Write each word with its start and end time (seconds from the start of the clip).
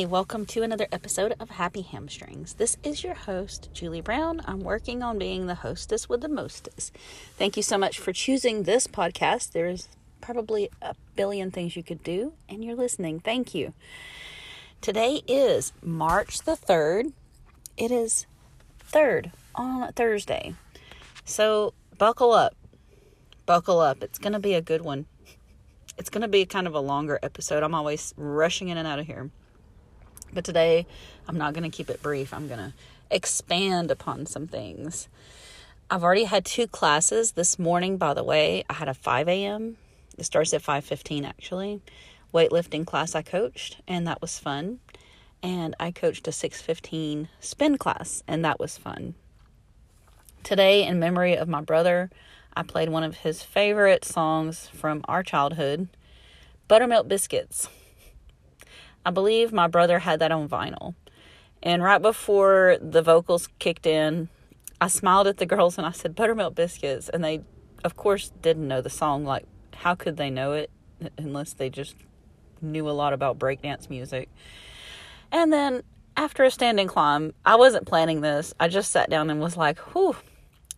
Hey, 0.00 0.06
welcome 0.06 0.46
to 0.46 0.62
another 0.62 0.86
episode 0.92 1.34
of 1.38 1.50
Happy 1.50 1.82
Hamstrings. 1.82 2.54
This 2.54 2.78
is 2.82 3.04
your 3.04 3.12
host, 3.12 3.68
Julie 3.74 4.00
Brown. 4.00 4.40
I'm 4.46 4.60
working 4.60 5.02
on 5.02 5.18
being 5.18 5.46
the 5.46 5.56
hostess 5.56 6.08
with 6.08 6.22
the 6.22 6.28
mostest. 6.30 6.96
Thank 7.36 7.54
you 7.58 7.62
so 7.62 7.76
much 7.76 7.98
for 7.98 8.10
choosing 8.10 8.62
this 8.62 8.86
podcast. 8.86 9.52
There's 9.52 9.90
probably 10.22 10.70
a 10.80 10.94
billion 11.16 11.50
things 11.50 11.76
you 11.76 11.82
could 11.82 12.02
do, 12.02 12.32
and 12.48 12.64
you're 12.64 12.76
listening. 12.76 13.20
Thank 13.20 13.54
you. 13.54 13.74
Today 14.80 15.20
is 15.28 15.74
March 15.82 16.44
the 16.44 16.56
3rd. 16.56 17.12
It 17.76 17.90
is 17.90 18.24
3rd 18.90 19.32
on 19.54 19.92
Thursday. 19.92 20.54
So 21.26 21.74
buckle 21.98 22.32
up. 22.32 22.56
Buckle 23.44 23.80
up. 23.80 24.02
It's 24.02 24.18
going 24.18 24.32
to 24.32 24.38
be 24.38 24.54
a 24.54 24.62
good 24.62 24.80
one. 24.80 25.04
It's 25.98 26.08
going 26.08 26.22
to 26.22 26.28
be 26.28 26.46
kind 26.46 26.66
of 26.66 26.74
a 26.74 26.80
longer 26.80 27.18
episode. 27.22 27.62
I'm 27.62 27.74
always 27.74 28.14
rushing 28.16 28.68
in 28.68 28.78
and 28.78 28.88
out 28.88 28.98
of 28.98 29.06
here. 29.06 29.30
But 30.32 30.44
today, 30.44 30.86
I'm 31.26 31.36
not 31.38 31.54
going 31.54 31.68
to 31.68 31.76
keep 31.76 31.90
it 31.90 32.02
brief. 32.02 32.32
I'm 32.32 32.46
going 32.46 32.60
to 32.60 32.72
expand 33.10 33.90
upon 33.90 34.26
some 34.26 34.46
things. 34.46 35.08
I've 35.90 36.04
already 36.04 36.24
had 36.24 36.44
two 36.44 36.68
classes 36.68 37.32
this 37.32 37.58
morning, 37.58 37.96
by 37.96 38.14
the 38.14 38.22
way. 38.22 38.64
I 38.70 38.74
had 38.74 38.88
a 38.88 38.94
5 38.94 39.28
a.m. 39.28 39.76
It 40.16 40.24
starts 40.24 40.54
at 40.54 40.62
5:15 40.62 41.26
actually. 41.26 41.80
Weightlifting 42.32 42.86
class 42.86 43.16
I 43.16 43.22
coached, 43.22 43.78
and 43.88 44.06
that 44.06 44.20
was 44.20 44.38
fun. 44.38 44.78
And 45.42 45.74
I 45.80 45.90
coached 45.90 46.28
a 46.28 46.30
6:15 46.30 47.28
spin 47.40 47.76
class, 47.76 48.22
and 48.28 48.44
that 48.44 48.60
was 48.60 48.78
fun. 48.78 49.14
Today, 50.44 50.86
in 50.86 51.00
memory 51.00 51.36
of 51.36 51.48
my 51.48 51.60
brother, 51.60 52.10
I 52.54 52.62
played 52.62 52.88
one 52.88 53.02
of 53.02 53.18
his 53.18 53.42
favorite 53.42 54.04
songs 54.04 54.68
from 54.68 55.02
our 55.08 55.22
childhood, 55.22 55.88
Buttermilk 56.68 57.08
Biscuits. 57.08 57.68
I 59.04 59.10
believe 59.10 59.52
my 59.52 59.66
brother 59.66 59.98
had 60.00 60.20
that 60.20 60.32
on 60.32 60.48
vinyl. 60.48 60.94
And 61.62 61.82
right 61.82 62.00
before 62.00 62.78
the 62.80 63.02
vocals 63.02 63.48
kicked 63.58 63.86
in, 63.86 64.28
I 64.80 64.88
smiled 64.88 65.26
at 65.26 65.36
the 65.36 65.46
girls 65.46 65.76
and 65.76 65.86
I 65.86 65.92
said, 65.92 66.14
Buttermilk 66.14 66.54
Biscuits. 66.54 67.08
And 67.08 67.22
they, 67.22 67.42
of 67.84 67.96
course, 67.96 68.32
didn't 68.40 68.66
know 68.66 68.80
the 68.80 68.90
song. 68.90 69.24
Like, 69.24 69.44
how 69.74 69.94
could 69.94 70.16
they 70.16 70.30
know 70.30 70.52
it 70.52 70.70
unless 71.18 71.52
they 71.52 71.68
just 71.68 71.96
knew 72.62 72.88
a 72.88 72.92
lot 72.92 73.12
about 73.12 73.38
breakdance 73.38 73.90
music? 73.90 74.28
And 75.32 75.52
then 75.52 75.82
after 76.16 76.44
a 76.44 76.50
standing 76.50 76.88
climb, 76.88 77.34
I 77.44 77.56
wasn't 77.56 77.86
planning 77.86 78.20
this. 78.20 78.52
I 78.58 78.68
just 78.68 78.90
sat 78.90 79.10
down 79.10 79.30
and 79.30 79.40
was 79.40 79.56
like, 79.56 79.78
whew, 79.92 80.16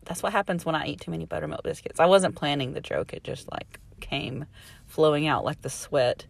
that's 0.05 0.23
what 0.23 0.33
happens 0.33 0.65
when 0.65 0.75
I 0.75 0.87
eat 0.87 1.01
too 1.01 1.11
many 1.11 1.27
buttermilk 1.27 1.63
biscuits. 1.63 2.01
I 2.01 2.07
wasn't 2.07 2.35
planning 2.35 2.73
the 2.73 2.81
joke, 2.81 3.13
it 3.13 3.25
just 3.25 3.51
like 3.51 3.79
came 4.01 4.47
flowing 4.87 5.27
out 5.27 5.45
like 5.45 5.63
the 5.63 5.71
sweat. 5.71 6.27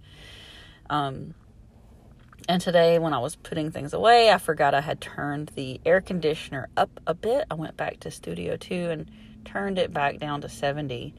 Um, 0.91 1.35
and 2.49 2.61
today, 2.61 2.99
when 2.99 3.13
I 3.13 3.19
was 3.19 3.37
putting 3.37 3.71
things 3.71 3.93
away, 3.93 4.31
I 4.31 4.39
forgot 4.39 4.75
I 4.75 4.81
had 4.81 5.01
turned 5.01 5.53
the 5.55 5.81
air 5.85 6.01
conditioner 6.01 6.69
up 6.77 7.01
a 7.07 7.15
bit. 7.15 7.45
I 7.51 7.55
went 7.55 7.77
back 7.77 8.01
to 8.01 8.11
Studio 8.11 8.57
2 8.57 8.75
and 8.75 9.11
turned 9.45 9.79
it 9.79 9.93
back 9.93 10.19
down 10.19 10.41
to 10.41 10.49
70. 10.49 11.15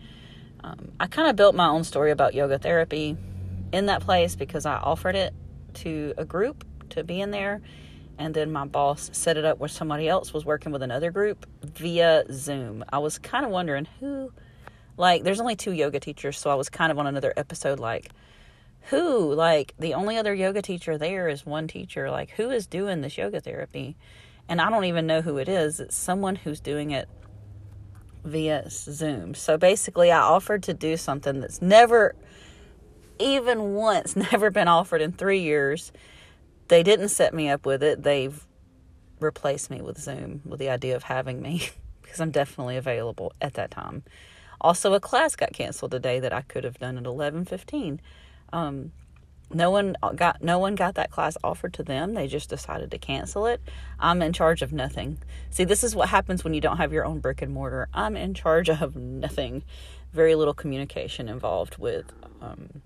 Um, 0.64 0.92
I 1.00 1.08
kind 1.08 1.30
of 1.30 1.36
built 1.36 1.56
my 1.56 1.68
own 1.68 1.84
story 1.84 2.12
about 2.12 2.34
yoga 2.34 2.58
therapy 2.58 3.18
in 3.72 3.86
that 3.88 4.02
place 4.02 4.36
because 4.36 4.66
I 4.66 4.76
offered 4.76 5.16
it 5.16 5.34
to 5.76 6.14
a 6.18 6.26
group 6.26 6.66
to 6.92 7.04
be 7.04 7.22
in 7.22 7.32
there. 7.32 7.62
And 8.18 8.34
then 8.34 8.52
my 8.52 8.66
boss 8.66 9.10
set 9.14 9.38
it 9.38 9.46
up 9.46 9.58
where 9.58 9.70
somebody 9.70 10.08
else 10.08 10.34
was 10.34 10.46
working 10.46 10.72
with 10.72 10.84
another 10.84 11.12
group 11.12 11.46
via 11.64 12.24
Zoom. 12.32 12.84
I 12.92 13.00
was 13.00 13.18
kind 13.18 13.46
of 13.46 13.52
wondering 13.52 13.88
who, 14.00 14.32
like, 14.98 15.24
there's 15.24 15.40
only 15.40 15.56
two 15.56 15.72
yoga 15.72 16.00
teachers, 16.00 16.38
so 16.38 16.52
I 16.52 16.56
was 16.56 16.70
kind 16.70 16.92
of 16.92 17.00
on 17.00 17.08
another 17.08 17.34
episode, 17.36 17.80
like, 17.80 18.12
who 18.90 19.34
like 19.34 19.74
the 19.80 19.94
only 19.94 20.18
other 20.18 20.34
yoga 20.34 20.62
teacher 20.62 20.98
there 20.98 21.28
is 21.28 21.46
one 21.46 21.68
teacher. 21.68 22.12
Like 22.12 22.32
who 22.32 22.50
is 22.50 22.68
doing 22.68 23.02
this 23.02 23.18
yoga 23.18 23.40
therapy? 23.40 23.96
And 24.50 24.60
i 24.60 24.70
don't 24.70 24.86
even 24.86 25.08
know 25.08 25.22
who 25.22 25.38
it 25.38 25.48
is. 25.48 25.80
It's 25.80 25.96
someone 25.96 26.36
who's 26.36 26.60
doing 26.60 26.92
it 26.92 27.08
via 28.26 28.70
zoom. 28.70 29.34
So 29.36 29.58
basically 29.58 30.12
i 30.12 30.20
offered 30.20 30.64
to 30.64 30.74
do 30.74 30.98
something 30.98 31.40
that's 31.40 31.62
never 31.62 32.16
even 33.20 33.74
once 33.74 34.16
never 34.32 34.52
been 34.52 34.68
offered 34.68 35.02
in 35.02 35.12
three 35.14 35.40
years. 35.40 35.92
They 36.68 36.84
didn't 36.84 37.10
set 37.10 37.34
me 37.34 37.50
up 37.50 37.66
with 37.66 37.84
it. 37.84 38.04
They've 38.04 38.46
replaced 39.20 39.70
me 39.70 39.82
with 39.82 39.98
zoom 39.98 40.42
with 40.44 40.60
the 40.60 40.70
idea 40.70 40.96
of 40.96 41.04
having 41.04 41.42
me 41.42 41.70
because 42.02 42.20
i'm 42.20 42.32
definitely 42.32 42.76
available 42.76 43.32
at 43.40 43.54
that 43.54 43.72
time. 43.72 44.04
Also 44.60 44.94
a 44.94 45.00
class 45.00 45.36
got 45.38 45.54
canceled 45.54 45.92
today 45.92 46.20
that 46.20 46.34
i 46.34 46.42
could 46.42 46.66
have 46.66 46.80
done 46.80 46.98
at 46.98 47.04
1115 47.04 48.02
um, 48.54 48.92
no 49.52 49.70
one 49.70 49.96
got 50.16 50.42
no 50.42 50.60
one 50.60 50.76
got 50.76 50.96
that 50.96 51.12
class 51.12 51.36
offered 51.44 51.74
to 51.74 51.84
them. 51.84 52.14
They 52.14 52.28
just 52.28 52.50
decided 52.50 52.92
to 52.92 52.98
cancel 52.98 53.46
it. 53.46 53.62
I'm 54.00 54.22
in 54.22 54.32
charge 54.32 54.62
of 54.62 54.72
nothing. 54.72 55.18
See, 55.50 55.66
this 55.66 55.84
is 55.84 55.96
what 55.96 56.10
happens 56.10 56.44
when 56.44 56.54
you 56.54 56.62
don't 56.62 56.78
have 56.78 56.94
your 56.94 57.06
own 57.06 57.20
brick 57.20 57.42
and 57.42 57.54
mortar. 57.54 57.90
I'm 57.94 58.16
in 58.16 58.34
charge 58.34 58.70
of 58.70 58.96
nothing. 58.96 59.64
Very 60.14 60.36
little 60.36 60.54
communication 60.54 61.28
involved 61.28 61.78
with 61.78 62.12
um, 62.42 62.82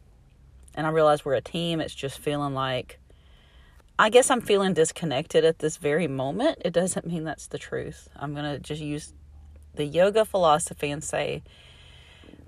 and 0.74 0.86
I 0.86 0.92
realize 0.92 1.26
we're 1.26 1.34
a 1.34 1.42
team. 1.42 1.82
It's 1.82 1.96
just 1.96 2.20
feeling 2.20 2.54
like 2.54 3.00
I 4.00 4.10
guess 4.10 4.30
I'm 4.30 4.42
feeling 4.42 4.74
disconnected 4.74 5.44
at 5.44 5.60
this 5.60 5.78
very 5.78 6.08
moment. 6.08 6.62
It 6.64 6.72
doesn't 6.72 7.08
mean 7.08 7.24
that's 7.24 7.48
the 7.48 7.58
truth. 7.58 8.10
I'm 8.16 8.34
going 8.34 8.46
to 8.46 8.60
just 8.60 8.82
use 8.82 9.14
the 9.74 9.86
yoga 9.86 10.24
philosophy 10.24 10.92
and 10.92 11.04
say 11.04 11.44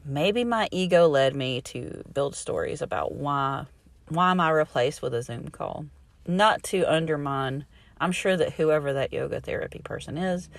maybe 0.06 0.44
my 0.44 0.68
ego 0.72 1.08
led 1.08 1.36
me 1.36 1.62
to 1.62 2.04
build 2.14 2.36
stories 2.36 2.82
about 2.82 3.14
why 3.14 3.66
why 4.08 4.32
am 4.32 4.40
I 4.40 4.50
replaced 4.50 5.02
with 5.02 5.14
a 5.14 5.22
Zoom 5.22 5.50
call? 5.50 5.86
Not 6.26 6.64
to 6.64 6.84
undermine 6.92 7.66
I'm 8.02 8.12
sure 8.12 8.38
that 8.38 8.54
whoever 8.54 8.94
that 8.94 9.12
yoga 9.12 9.42
therapy 9.42 9.80
person 9.84 10.18
is, 10.18 10.50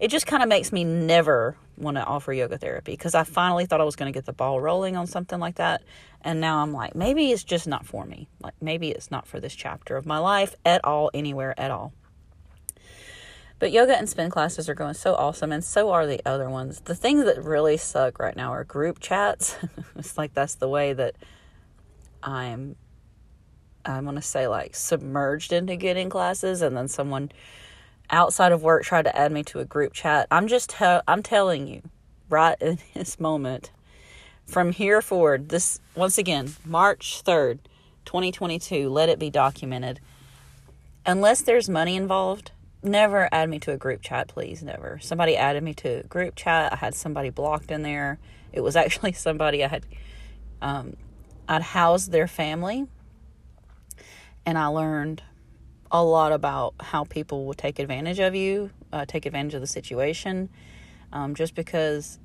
it 0.00 0.08
just 0.08 0.26
kind 0.26 0.42
of 0.42 0.48
makes 0.48 0.72
me 0.72 0.84
never 0.84 1.56
want 1.76 1.96
to 1.96 2.04
offer 2.04 2.32
yoga 2.32 2.58
therapy 2.58 2.92
because 2.92 3.14
I 3.14 3.22
finally 3.22 3.66
thought 3.66 3.80
I 3.80 3.84
was 3.84 3.96
going 3.96 4.12
to 4.12 4.16
get 4.16 4.26
the 4.26 4.32
ball 4.32 4.60
rolling 4.60 4.96
on 4.96 5.06
something 5.06 5.38
like 5.38 5.56
that. 5.56 5.82
And 6.22 6.40
now 6.40 6.58
I'm 6.58 6.72
like, 6.72 6.96
maybe 6.96 7.30
it's 7.30 7.44
just 7.44 7.68
not 7.68 7.86
for 7.86 8.04
me. 8.04 8.28
Like, 8.42 8.54
maybe 8.60 8.90
it's 8.90 9.10
not 9.10 9.28
for 9.28 9.38
this 9.38 9.54
chapter 9.54 9.96
of 9.96 10.06
my 10.06 10.18
life 10.18 10.56
at 10.64 10.84
all, 10.84 11.10
anywhere 11.14 11.54
at 11.58 11.70
all. 11.70 11.92
But 13.58 13.72
yoga 13.72 13.96
and 13.96 14.08
spin 14.08 14.30
classes 14.30 14.68
are 14.68 14.74
going 14.74 14.94
so 14.94 15.14
awesome, 15.14 15.50
and 15.50 15.64
so 15.64 15.90
are 15.90 16.06
the 16.06 16.20
other 16.24 16.48
ones. 16.48 16.80
The 16.80 16.94
things 16.94 17.24
that 17.24 17.42
really 17.42 17.76
suck 17.76 18.18
right 18.20 18.36
now 18.36 18.52
are 18.52 18.64
group 18.64 19.00
chats. 19.00 19.56
it's 19.96 20.16
like 20.16 20.32
that's 20.34 20.54
the 20.56 20.68
way 20.68 20.92
that 20.92 21.16
I'm. 22.22 22.76
I'm 23.84 24.04
gonna 24.04 24.22
say 24.22 24.46
like 24.46 24.76
submerged 24.76 25.52
into 25.52 25.74
getting 25.76 26.08
classes, 26.08 26.62
and 26.62 26.76
then 26.76 26.88
someone 26.88 27.32
outside 28.10 28.52
of 28.52 28.62
work 28.62 28.84
tried 28.84 29.02
to 29.02 29.16
add 29.16 29.32
me 29.32 29.42
to 29.44 29.58
a 29.58 29.64
group 29.64 29.92
chat. 29.92 30.28
I'm 30.30 30.46
just 30.46 30.70
te- 30.70 31.00
I'm 31.08 31.22
telling 31.22 31.66
you, 31.66 31.82
right 32.28 32.60
in 32.60 32.78
this 32.94 33.18
moment, 33.18 33.72
from 34.46 34.72
here 34.72 35.02
forward, 35.02 35.48
this 35.48 35.80
once 35.96 36.16
again, 36.16 36.54
March 36.64 37.22
third, 37.22 37.58
2022. 38.04 38.88
Let 38.88 39.08
it 39.08 39.18
be 39.18 39.30
documented. 39.30 39.98
Unless 41.04 41.42
there's 41.42 41.68
money 41.68 41.96
involved, 41.96 42.52
never 42.82 43.28
add 43.32 43.48
me 43.48 43.58
to 43.60 43.72
a 43.72 43.76
group 43.76 44.02
chat, 44.02 44.28
please. 44.28 44.62
Never. 44.62 44.98
Somebody 45.00 45.36
added 45.36 45.62
me 45.62 45.74
to 45.74 46.00
a 46.00 46.02
group 46.04 46.34
chat. 46.36 46.72
I 46.72 46.76
had 46.76 46.94
somebody 46.94 47.30
blocked 47.30 47.70
in 47.70 47.82
there. 47.82 48.18
It 48.52 48.60
was 48.60 48.76
actually 48.84 49.12
somebody 49.12 49.64
I 49.64 49.68
had, 49.68 49.86
um, 50.62 50.96
I'd 51.48 51.62
housed 51.62 52.12
their 52.12 52.26
family, 52.26 52.86
and 54.44 54.58
I 54.58 54.66
learned 54.66 55.22
a 55.90 56.04
lot 56.04 56.32
about 56.32 56.74
how 56.80 57.04
people 57.04 57.46
will 57.46 57.54
take 57.54 57.78
advantage 57.78 58.18
of 58.18 58.34
you, 58.34 58.70
uh, 58.92 59.06
take 59.06 59.24
advantage 59.24 59.54
of 59.54 59.60
the 59.60 59.66
situation, 59.66 60.48
um, 61.12 61.34
just 61.34 61.54
because. 61.54 62.18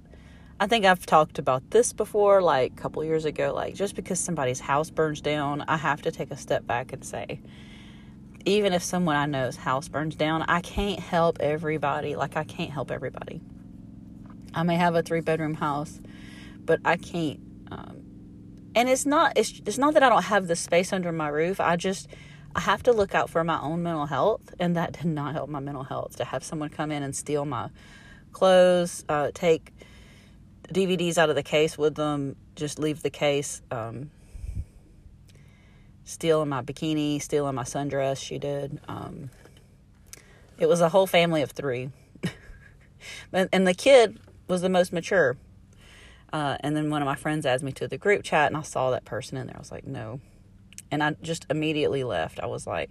I 0.60 0.68
think 0.68 0.86
I've 0.86 1.06
talked 1.06 1.40
about 1.40 1.72
this 1.72 1.92
before, 1.94 2.42
like 2.42 2.74
a 2.74 2.76
couple 2.76 3.04
years 3.04 3.26
ago. 3.26 3.54
Like, 3.54 3.74
just 3.74 3.96
because 3.96 4.20
somebody's 4.20 4.60
house 4.60 4.92
burns 4.92 5.20
down, 5.20 5.62
I 5.68 5.78
have 5.78 6.04
to 6.04 6.12
take 6.12 6.30
a 6.30 6.38
step 6.38 6.66
back 6.66 6.94
and 6.94 7.04
say, 7.04 7.42
even 8.46 8.74
if 8.74 8.84
someone 8.84 9.16
I 9.16 9.26
know's 9.26 9.56
house 9.56 9.88
burns 9.88 10.16
down, 10.16 10.44
I 10.44 10.62
can't 10.62 11.00
help 11.00 11.40
everybody. 11.40 12.16
Like 12.16 12.36
I 12.36 12.44
can't 12.44 12.72
help 12.72 12.92
everybody. 12.92 13.42
I 14.54 14.64
may 14.64 14.76
have 14.76 14.96
a 14.96 15.02
three 15.02 15.22
bedroom 15.22 15.56
house, 15.56 16.00
but 16.64 16.80
I 16.86 16.98
can't. 16.98 17.40
Um, 17.72 18.04
and 18.76 18.90
it's 18.90 19.06
not. 19.06 19.34
It's 19.36 19.62
it's 19.66 19.78
not 19.78 19.94
that 19.94 20.04
I 20.04 20.10
don't 20.10 20.26
have 20.26 20.48
the 20.48 20.56
space 20.56 20.94
under 20.94 21.12
my 21.12 21.30
roof. 21.30 21.60
I 21.60 21.76
just 21.76 22.08
I 22.56 22.62
have 22.62 22.84
to 22.84 22.92
look 22.92 23.16
out 23.16 23.30
for 23.30 23.44
my 23.44 23.60
own 23.60 23.84
mental 23.84 24.06
health, 24.06 24.54
and 24.60 24.76
that 24.76 24.94
did 24.94 25.06
not 25.06 25.34
help 25.34 25.50
my 25.50 25.60
mental 25.60 25.84
health 25.84 26.18
to 26.18 26.26
have 26.26 26.44
someone 26.44 26.70
come 26.70 26.92
in 26.92 27.02
and 27.04 27.16
steal 27.16 27.46
my 27.46 27.70
clothes, 28.32 29.06
uh, 29.10 29.32
take 29.34 29.74
DVDs 30.70 31.18
out 31.18 31.30
of 31.30 31.36
the 31.36 31.44
case 31.44 31.78
with 31.78 31.96
them, 31.96 32.36
just 32.56 32.80
leave 32.80 33.02
the 33.02 33.10
case. 33.10 33.62
Um, 33.72 34.12
stealing 36.04 36.50
my 36.50 36.62
bikini, 36.62 37.22
stealing 37.22 37.56
my 37.56 37.64
sundress. 37.64 38.24
She 38.24 38.38
did. 38.38 38.80
Um, 38.88 39.30
it 40.58 40.68
was 40.68 40.82
a 40.82 40.90
whole 40.90 41.08
family 41.08 41.42
of 41.42 41.52
three, 41.52 41.90
and 43.34 43.68
the 43.68 43.74
kid 43.74 44.20
was 44.48 44.62
the 44.62 44.70
most 44.70 44.94
mature. 44.94 45.38
Uh, 46.32 46.58
and 46.62 46.76
then 46.76 46.90
one 46.90 47.02
of 47.02 47.06
my 47.06 47.16
friends 47.16 47.46
asked 47.46 47.64
me 47.64 47.72
to 47.74 47.88
the 47.88 47.98
group 47.98 48.24
chat, 48.24 48.48
and 48.48 48.58
I 48.58 48.64
saw 48.64 48.92
that 48.92 49.06
person 49.06 49.38
in 49.38 49.48
there. 49.48 49.56
I 49.56 49.60
was 49.60 49.72
like, 49.72 49.86
no. 49.86 50.20
And 50.90 51.04
I 51.04 51.16
just 51.22 51.46
immediately 51.50 52.04
left. 52.04 52.40
I 52.40 52.48
was 52.48 52.66
like, 52.66 52.90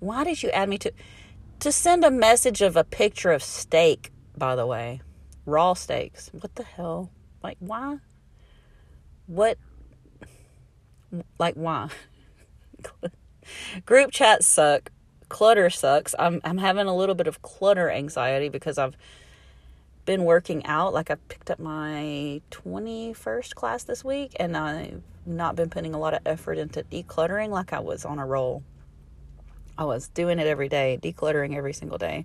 why 0.00 0.24
did 0.24 0.42
you 0.42 0.50
add 0.50 0.68
me 0.68 0.78
to 0.78 0.92
to 1.60 1.72
send 1.72 2.04
a 2.04 2.10
message 2.10 2.62
of 2.62 2.76
a 2.76 2.84
picture 2.84 3.32
of 3.32 3.42
steak, 3.42 4.12
by 4.36 4.54
the 4.54 4.66
way. 4.66 5.00
Raw 5.44 5.74
steaks. 5.74 6.30
What 6.32 6.54
the 6.54 6.62
hell? 6.62 7.10
Like 7.42 7.56
why? 7.58 7.98
What 9.26 9.58
like 11.38 11.54
why? 11.54 11.88
Group 13.86 14.10
chats 14.10 14.46
suck. 14.46 14.90
Clutter 15.28 15.68
sucks. 15.70 16.14
I'm 16.18 16.40
I'm 16.44 16.58
having 16.58 16.86
a 16.86 16.96
little 16.96 17.14
bit 17.14 17.26
of 17.26 17.42
clutter 17.42 17.90
anxiety 17.90 18.48
because 18.48 18.78
I've 18.78 18.96
been 20.04 20.24
working 20.24 20.64
out. 20.64 20.94
Like 20.94 21.10
I 21.10 21.16
picked 21.28 21.50
up 21.50 21.58
my 21.58 22.40
21st 22.50 23.54
class 23.54 23.84
this 23.84 24.02
week 24.02 24.34
and 24.40 24.56
I've 24.56 25.02
not 25.26 25.54
been 25.54 25.68
putting 25.68 25.94
a 25.94 25.98
lot 25.98 26.14
of 26.14 26.20
effort 26.24 26.56
into 26.56 26.82
decluttering 26.82 27.50
like 27.50 27.74
I 27.74 27.80
was 27.80 28.06
on 28.06 28.18
a 28.18 28.24
roll. 28.24 28.62
I 29.76 29.84
was 29.84 30.08
doing 30.08 30.38
it 30.38 30.46
every 30.46 30.68
day, 30.70 30.98
decluttering 31.00 31.54
every 31.54 31.74
single 31.74 31.98
day. 31.98 32.24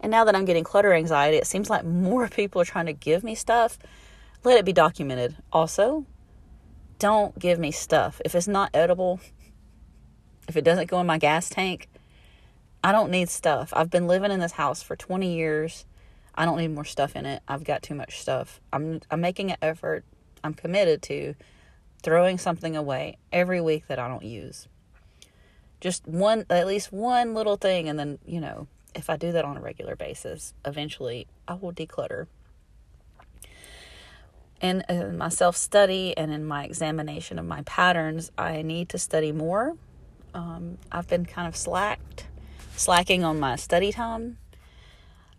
And 0.00 0.10
now 0.10 0.24
that 0.24 0.36
I'm 0.36 0.44
getting 0.44 0.64
clutter 0.64 0.92
anxiety, 0.92 1.38
it 1.38 1.46
seems 1.46 1.70
like 1.70 1.84
more 1.84 2.28
people 2.40 2.60
are 2.60 2.66
trying 2.66 2.86
to 2.86 2.92
give 2.92 3.24
me 3.24 3.34
stuff. 3.34 3.78
Let 4.44 4.58
it 4.58 4.66
be 4.66 4.74
documented. 4.74 5.36
Also, 5.50 6.04
don't 6.98 7.38
give 7.38 7.58
me 7.58 7.70
stuff. 7.70 8.20
If 8.24 8.34
it's 8.34 8.46
not 8.46 8.70
edible, 8.74 9.18
if 10.48 10.56
it 10.56 10.64
doesn't 10.64 10.88
go 10.88 11.00
in 11.00 11.06
my 11.06 11.18
gas 11.18 11.48
tank, 11.48 11.88
I 12.82 12.92
don't 12.92 13.10
need 13.10 13.28
stuff. 13.30 13.72
I've 13.74 13.90
been 13.90 14.06
living 14.06 14.30
in 14.30 14.40
this 14.40 14.52
house 14.52 14.82
for 14.82 14.94
20 14.94 15.34
years. 15.34 15.86
I 16.34 16.44
don't 16.44 16.58
need 16.58 16.68
more 16.68 16.84
stuff 16.84 17.16
in 17.16 17.24
it. 17.24 17.42
I've 17.48 17.64
got 17.64 17.82
too 17.82 17.94
much 17.94 18.20
stuff. 18.20 18.60
I'm 18.72 19.00
I'm 19.10 19.20
making 19.20 19.50
an 19.50 19.56
effort. 19.62 20.04
I'm 20.42 20.52
committed 20.52 21.00
to 21.02 21.34
throwing 22.02 22.36
something 22.36 22.76
away 22.76 23.16
every 23.32 23.60
week 23.60 23.86
that 23.86 23.98
I 23.98 24.08
don't 24.08 24.24
use. 24.24 24.68
Just 25.80 26.06
one 26.06 26.44
at 26.50 26.66
least 26.66 26.92
one 26.92 27.34
little 27.34 27.56
thing 27.56 27.88
and 27.88 27.98
then, 27.98 28.18
you 28.26 28.40
know, 28.40 28.66
if 28.94 29.08
I 29.10 29.16
do 29.16 29.32
that 29.32 29.44
on 29.44 29.56
a 29.56 29.60
regular 29.60 29.96
basis, 29.96 30.54
eventually 30.64 31.26
I 31.48 31.54
will 31.54 31.72
declutter. 31.72 32.26
In 34.60 34.84
my 35.18 35.28
self 35.28 35.56
study 35.56 36.16
and 36.16 36.32
in 36.32 36.44
my 36.44 36.64
examination 36.64 37.38
of 37.38 37.46
my 37.46 37.62
patterns, 37.62 38.30
I 38.38 38.62
need 38.62 38.88
to 38.90 38.98
study 38.98 39.32
more. 39.32 39.76
Um, 40.34 40.78
I've 40.92 41.08
been 41.08 41.24
kind 41.24 41.48
of 41.48 41.56
slacked 41.56 42.26
slacking 42.76 43.24
on 43.24 43.40
my 43.40 43.56
study 43.56 43.92
time. 43.92 44.38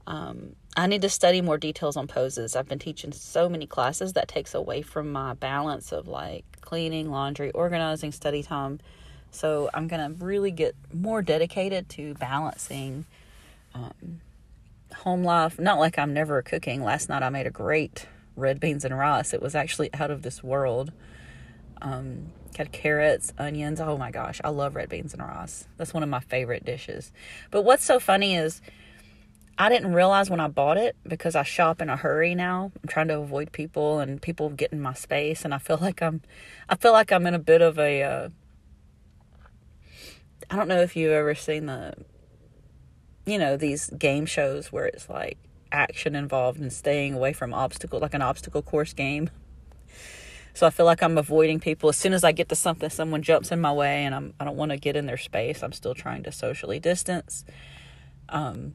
Um, 0.08 0.56
I 0.78 0.88
need 0.88 1.02
to 1.02 1.10
study 1.10 1.42
more 1.42 1.58
details 1.58 1.98
on 1.98 2.08
poses. 2.08 2.56
I've 2.56 2.68
been 2.68 2.80
teaching 2.80 3.12
so 3.12 3.50
many 3.50 3.66
classes 3.66 4.14
that 4.14 4.28
takes 4.28 4.54
away 4.54 4.82
from 4.82 5.12
my 5.12 5.34
balance 5.34 5.92
of 5.92 6.08
like 6.08 6.46
cleaning, 6.62 7.10
laundry, 7.12 7.52
organizing, 7.52 8.12
study 8.12 8.44
time. 8.44 8.80
So 9.32 9.70
I'm 9.74 9.88
gonna 9.88 10.14
really 10.18 10.52
get 10.52 10.76
more 10.94 11.22
dedicated 11.22 11.90
to 11.90 12.14
balancing 12.16 13.06
um, 13.74 14.22
home 14.96 15.24
life. 15.24 15.60
Not 15.60 15.80
like 15.80 15.98
I'm 15.98 16.14
never 16.14 16.42
cooking. 16.42 16.84
Last 16.84 17.10
night 17.10 17.24
I 17.24 17.30
made 17.30 17.48
a 17.48 17.52
great 17.52 18.08
red 18.36 18.60
beans 18.60 18.86
and 18.86 18.98
rice. 18.98 19.34
It 19.34 19.42
was 19.42 19.56
actually 19.56 19.94
out 19.94 20.12
of 20.12 20.22
this 20.22 20.44
world. 20.44 20.92
Um, 21.82 22.32
had 22.58 22.72
carrots, 22.72 23.34
onions. 23.38 23.80
Oh 23.80 23.98
my 23.98 24.12
gosh, 24.12 24.42
I 24.44 24.50
love 24.50 24.76
red 24.76 24.90
beans 24.90 25.14
and 25.14 25.22
rice. 25.22 25.68
That's 25.78 25.94
one 25.94 26.04
of 26.04 26.10
my 26.10 26.20
favorite 26.20 26.66
dishes. 26.66 27.12
But 27.52 27.64
what's 27.64 27.84
so 27.84 28.00
funny 28.00 28.36
is 28.36 28.62
I 29.58 29.70
didn't 29.70 29.94
realize 29.94 30.30
when 30.30 30.42
I 30.42 30.50
bought 30.50 30.78
it 30.78 30.98
because 31.08 31.36
I 31.36 31.44
shop 31.44 31.82
in 31.82 31.90
a 31.90 31.96
hurry 31.96 32.36
now. 32.36 32.72
I'm 32.84 32.90
trying 32.90 33.08
to 33.08 33.20
avoid 33.20 33.54
people 33.54 34.00
and 34.00 34.22
people 34.22 34.50
get 34.50 34.74
in 34.74 34.82
my 34.82 34.94
space 34.94 35.46
and 35.46 35.54
I 35.54 35.60
feel 35.60 35.78
like 35.82 36.02
I'm 36.02 36.22
I 36.68 36.76
feel 36.76 36.92
like 36.92 37.12
I'm 37.12 37.26
in 37.26 37.34
a 37.34 37.40
bit 37.40 37.62
of 37.62 37.80
a 37.80 38.04
uh, 38.04 38.30
I 40.50 40.56
don't 40.56 40.68
know 40.68 40.82
if 40.82 40.96
you've 40.96 41.14
ever 41.14 41.36
seen 41.36 41.68
the 41.68 41.94
you 43.26 43.38
know 43.38 43.56
these 43.56 43.90
game 43.92 44.26
shows 44.26 44.74
where 44.74 44.86
it's 44.86 45.10
like 45.10 45.38
action 45.72 46.16
involved 46.16 46.60
and 46.60 46.72
staying 46.72 47.14
away 47.14 47.32
from 47.32 47.54
obstacle 47.54 48.00
like 48.00 48.14
an 48.14 48.22
obstacle 48.22 48.62
course 48.62 48.94
game 48.94 49.30
so 50.56 50.66
I 50.66 50.70
feel 50.70 50.86
like 50.86 51.04
I'm 51.04 51.18
avoiding 51.18 51.60
people. 51.60 51.90
As 51.90 51.98
soon 51.98 52.14
as 52.14 52.24
I 52.24 52.32
get 52.32 52.48
to 52.48 52.56
something, 52.56 52.90
someone 52.90 53.22
jumps 53.22 53.52
in 53.52 53.60
my 53.60 53.74
way, 53.74 54.06
and 54.06 54.16
I'm 54.16 54.34
I 54.40 54.46
don't 54.46 54.56
want 54.56 54.72
to 54.72 54.78
get 54.78 54.96
in 54.96 55.06
their 55.06 55.18
space. 55.18 55.62
I'm 55.62 55.74
still 55.74 55.94
trying 55.94 56.24
to 56.24 56.32
socially 56.32 56.80
distance. 56.80 57.44
Um, 58.30 58.74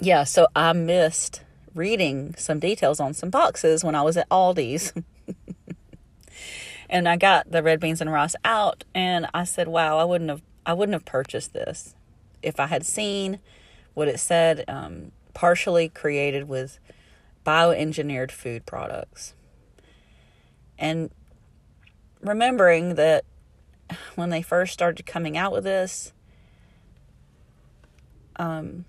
yeah, 0.00 0.24
so 0.24 0.48
I 0.56 0.72
missed 0.72 1.42
reading 1.74 2.34
some 2.36 2.58
details 2.58 2.98
on 2.98 3.14
some 3.14 3.30
boxes 3.30 3.84
when 3.84 3.94
I 3.94 4.02
was 4.02 4.16
at 4.16 4.28
Aldi's. 4.30 4.92
and 6.90 7.08
I 7.08 7.16
got 7.16 7.50
the 7.50 7.62
red 7.62 7.78
beans 7.78 8.00
and 8.00 8.12
rice 8.12 8.34
out 8.44 8.82
and 8.92 9.28
I 9.32 9.44
said, 9.44 9.68
"Wow, 9.68 9.98
I 9.98 10.04
wouldn't 10.04 10.28
have 10.28 10.42
I 10.66 10.72
wouldn't 10.72 10.94
have 10.94 11.04
purchased 11.04 11.52
this 11.52 11.94
if 12.42 12.58
I 12.58 12.66
had 12.66 12.84
seen 12.84 13.38
what 13.94 14.08
it 14.08 14.18
said 14.18 14.64
um, 14.66 15.12
partially 15.34 15.88
created 15.88 16.48
with 16.48 16.80
bioengineered 17.46 18.32
food 18.32 18.66
products." 18.66 19.34
And 20.78 21.10
remembering 22.20 22.94
that 22.94 23.24
when 24.14 24.30
they 24.30 24.42
first 24.42 24.72
started 24.72 25.06
coming 25.06 25.36
out 25.36 25.52
with 25.52 25.64
this, 25.64 26.12
um, 28.36 28.84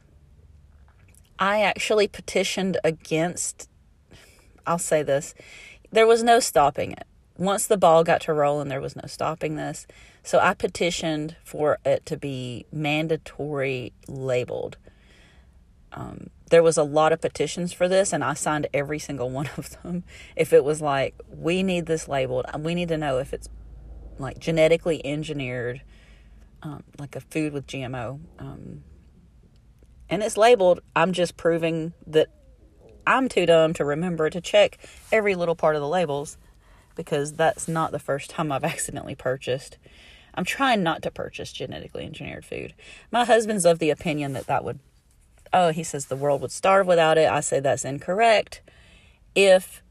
I 1.39 1.61
actually 1.61 2.07
petitioned 2.07 2.77
against, 2.83 3.69
I'll 4.67 4.77
say 4.77 5.03
this, 5.03 5.33
there 5.91 6.05
was 6.05 6.21
no 6.21 6.39
stopping 6.39 6.91
it. 6.91 7.05
Once 7.37 7.65
the 7.65 7.77
ball 7.77 8.03
got 8.03 8.21
to 8.21 8.33
rolling, 8.33 8.67
there 8.67 8.81
was 8.81 8.95
no 8.95 9.07
stopping 9.07 9.55
this. 9.55 9.87
So 10.23 10.39
I 10.39 10.53
petitioned 10.53 11.37
for 11.43 11.79
it 11.85 12.05
to 12.07 12.17
be 12.17 12.65
mandatory 12.71 13.93
labeled. 14.07 14.77
Um, 15.93 16.29
there 16.49 16.63
was 16.63 16.77
a 16.77 16.83
lot 16.83 17.13
of 17.13 17.21
petitions 17.21 17.73
for 17.73 17.87
this 17.87 18.11
and 18.11 18.23
I 18.23 18.33
signed 18.33 18.67
every 18.73 18.99
single 18.99 19.29
one 19.29 19.49
of 19.57 19.81
them. 19.81 20.03
If 20.35 20.53
it 20.53 20.63
was 20.63 20.81
like, 20.81 21.15
we 21.29 21.63
need 21.63 21.85
this 21.85 22.07
labeled, 22.07 22.45
we 22.59 22.75
need 22.75 22.89
to 22.89 22.97
know 22.97 23.19
if 23.19 23.33
it's 23.33 23.49
like 24.17 24.39
genetically 24.39 25.05
engineered, 25.05 25.81
um, 26.61 26.83
like 26.97 27.15
a 27.15 27.21
food 27.21 27.53
with 27.53 27.67
GMO. 27.67 28.19
Um, 28.37 28.83
and 30.09 30.23
it's 30.23 30.37
labeled, 30.37 30.81
I'm 30.95 31.13
just 31.13 31.37
proving 31.37 31.93
that 32.07 32.27
I'm 33.05 33.29
too 33.29 33.45
dumb 33.45 33.73
to 33.75 33.85
remember 33.85 34.29
to 34.29 34.41
check 34.41 34.77
every 35.11 35.35
little 35.35 35.55
part 35.55 35.75
of 35.75 35.81
the 35.81 35.87
labels 35.87 36.37
because 36.95 37.33
that's 37.33 37.67
not 37.67 37.91
the 37.91 37.99
first 37.99 38.29
time 38.29 38.51
I've 38.51 38.63
accidentally 38.65 39.15
purchased. 39.15 39.77
I'm 40.33 40.45
trying 40.45 40.83
not 40.83 41.01
to 41.03 41.11
purchase 41.11 41.51
genetically 41.51 42.05
engineered 42.05 42.45
food. 42.45 42.73
My 43.11 43.25
husband's 43.25 43.65
of 43.65 43.79
the 43.79 43.89
opinion 43.89 44.33
that 44.33 44.47
that 44.47 44.63
would 44.63 44.79
oh, 45.53 45.71
he 45.71 45.83
says 45.83 46.05
the 46.05 46.15
world 46.15 46.41
would 46.41 46.51
starve 46.51 46.87
without 46.87 47.17
it. 47.17 47.29
I 47.29 47.39
say 47.39 47.59
that's 47.59 47.85
incorrect. 47.85 48.61
If 49.35 49.81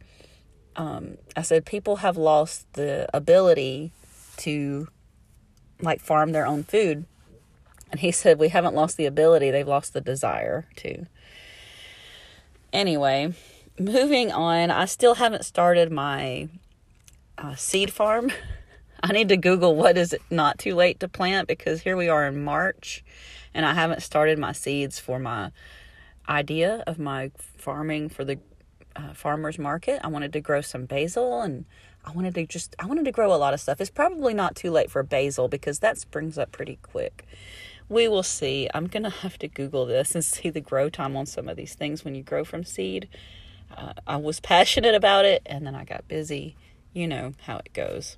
um, 0.77 1.19
I 1.37 1.43
said 1.43 1.67
people 1.67 1.97
have 1.97 2.17
lost 2.17 2.73
the 2.75 3.09
ability 3.15 3.93
to 4.39 4.89
like 5.81 6.01
farm 6.01 6.33
their 6.33 6.47
own 6.47 6.65
food. 6.65 7.05
And 7.91 8.01
he 8.01 8.11
said, 8.13 8.39
We 8.39 8.49
haven't 8.49 8.75
lost 8.75 8.97
the 8.97 9.07
ability, 9.07 9.51
they've 9.51 9.67
lost 9.67 9.93
the 9.93 10.01
desire 10.01 10.67
to. 10.77 11.07
Anyway, 12.73 13.35
moving 13.79 14.31
on, 14.31 14.71
I 14.71 14.85
still 14.85 15.15
haven't 15.15 15.45
started 15.45 15.91
my 15.91 16.49
uh, 17.37 17.55
seed 17.55 17.93
farm. 17.93 18.31
I 19.03 19.13
need 19.13 19.29
to 19.29 19.37
Google 19.37 19.77
what 19.77 19.97
is 19.97 20.13
it 20.13 20.23
not 20.31 20.59
too 20.59 20.75
late 20.75 21.01
to 21.01 21.09
plant 21.09 21.47
because 21.47 21.83
here 21.83 21.97
we 21.97 22.09
are 22.09 22.27
in 22.27 22.43
March 22.43 23.05
and 23.55 23.65
I 23.65 23.75
haven't 23.75 24.03
started 24.03 24.39
my 24.39 24.53
seeds 24.53 24.99
for 24.99 25.19
my 25.19 25.53
idea 26.29 26.83
of 26.87 26.99
my 26.99 27.31
farming 27.37 28.09
for 28.09 28.25
the 28.25 28.39
uh, 28.97 29.13
farmers 29.15 29.59
market. 29.59 30.01
I 30.03 30.09
wanted 30.09 30.33
to 30.33 30.41
grow 30.41 30.61
some 30.61 30.85
basil 30.85 31.43
and 31.43 31.65
I 32.05 32.11
wanted 32.11 32.35
to 32.35 32.47
just 32.47 32.75
I 32.79 32.87
wanted 32.87 33.05
to 33.05 33.13
grow 33.13 33.33
a 33.33 33.37
lot 33.37 33.55
of 33.55 33.61
stuff. 33.61 33.81
It's 33.81 33.91
probably 33.91 34.35
not 34.35 34.57
too 34.57 34.71
late 34.71 34.91
for 34.91 35.03
basil 35.03 35.47
because 35.47 35.79
that 35.79 35.99
springs 35.99 36.37
up 36.37 36.51
pretty 36.51 36.79
quick. 36.83 37.25
We 37.89 38.09
will 38.09 38.23
see. 38.23 38.69
I'm 38.75 38.87
going 38.87 39.05
to 39.05 39.11
have 39.11 39.39
to 39.39 39.49
Google 39.49 39.87
this 39.87 40.15
and 40.15 40.25
see 40.25 40.51
the 40.51 40.61
grow 40.61 40.91
time 40.91 41.17
on 41.17 41.27
some 41.27 41.49
of 41.49 41.57
these 41.57 41.75
things 41.75 42.05
when 42.05 42.15
you 42.15 42.23
grow 42.23 42.45
from 42.45 42.65
seed. 42.65 43.09
Uh, 43.75 43.93
I 44.07 44.17
was 44.17 44.41
passionate 44.41 44.95
about 44.95 45.25
it 45.25 45.43
and 45.47 45.67
then 45.67 45.75
I 45.75 45.85
got 45.85 46.09
busy. 46.09 46.57
You 46.93 47.07
know 47.07 47.35
how 47.43 47.59
it 47.59 47.73
goes. 47.73 48.17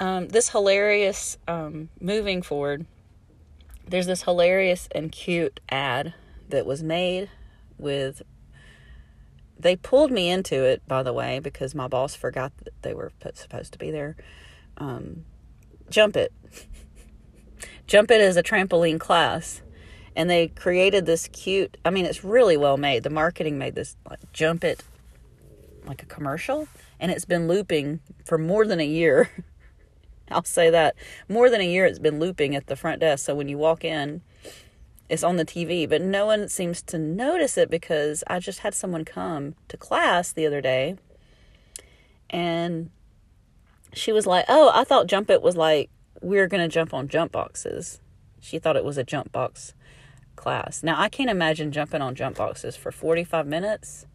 Um, 0.00 0.28
this 0.28 0.48
hilarious 0.48 1.36
um, 1.46 1.90
moving 2.00 2.42
forward 2.42 2.86
there's 3.90 4.06
this 4.06 4.22
hilarious 4.22 4.88
and 4.94 5.10
cute 5.10 5.60
ad 5.68 6.14
that 6.48 6.64
was 6.64 6.82
made 6.82 7.28
with 7.76 8.22
they 9.58 9.76
pulled 9.76 10.10
me 10.10 10.30
into 10.30 10.64
it 10.64 10.86
by 10.86 11.02
the 11.02 11.12
way 11.12 11.40
because 11.40 11.74
my 11.74 11.88
boss 11.88 12.14
forgot 12.14 12.52
that 12.64 12.80
they 12.82 12.94
were 12.94 13.12
supposed 13.34 13.72
to 13.72 13.78
be 13.78 13.90
there. 13.90 14.16
Um, 14.78 15.24
jump 15.90 16.16
it. 16.16 16.32
Jump 17.86 18.12
it 18.12 18.20
is 18.20 18.36
a 18.36 18.42
trampoline 18.42 19.00
class 19.00 19.60
and 20.14 20.30
they 20.30 20.46
created 20.46 21.06
this 21.06 21.26
cute 21.28 21.76
i 21.84 21.90
mean 21.90 22.06
it's 22.06 22.22
really 22.22 22.56
well 22.56 22.76
made. 22.76 23.02
The 23.02 23.10
marketing 23.10 23.58
made 23.58 23.74
this 23.74 23.96
like 24.08 24.20
jump 24.32 24.62
it 24.62 24.84
like 25.84 26.02
a 26.02 26.06
commercial 26.06 26.68
and 27.00 27.10
it's 27.10 27.24
been 27.24 27.48
looping 27.48 27.98
for 28.24 28.38
more 28.38 28.64
than 28.64 28.78
a 28.78 28.86
year 28.86 29.30
I'll 30.34 30.44
say 30.44 30.70
that. 30.70 30.94
More 31.28 31.50
than 31.50 31.60
a 31.60 31.68
year 31.68 31.86
it's 31.86 31.98
been 31.98 32.18
looping 32.18 32.54
at 32.54 32.66
the 32.66 32.76
front 32.76 33.00
desk. 33.00 33.24
So 33.26 33.34
when 33.34 33.48
you 33.48 33.58
walk 33.58 33.84
in, 33.84 34.22
it's 35.08 35.24
on 35.24 35.36
the 35.36 35.44
TV, 35.44 35.88
but 35.88 36.00
no 36.00 36.26
one 36.26 36.48
seems 36.48 36.82
to 36.82 36.98
notice 36.98 37.58
it 37.58 37.68
because 37.70 38.22
I 38.26 38.38
just 38.38 38.60
had 38.60 38.74
someone 38.74 39.04
come 39.04 39.54
to 39.68 39.76
class 39.76 40.32
the 40.32 40.46
other 40.46 40.60
day 40.60 40.96
and 42.28 42.90
she 43.92 44.12
was 44.12 44.26
like, 44.26 44.44
Oh, 44.48 44.70
I 44.72 44.84
thought 44.84 45.08
Jump 45.08 45.30
It 45.30 45.42
was 45.42 45.56
like 45.56 45.90
we 46.22 46.38
are 46.38 46.46
going 46.46 46.62
to 46.62 46.72
jump 46.72 46.92
on 46.94 47.08
jump 47.08 47.32
boxes. 47.32 48.00
She 48.40 48.58
thought 48.58 48.76
it 48.76 48.84
was 48.84 48.98
a 48.98 49.04
jump 49.04 49.32
box 49.32 49.74
class. 50.36 50.82
Now, 50.82 51.00
I 51.00 51.08
can't 51.08 51.30
imagine 51.30 51.72
jumping 51.72 52.02
on 52.02 52.14
jump 52.14 52.36
boxes 52.36 52.76
for 52.76 52.90
45 52.90 53.46
minutes. 53.46 54.06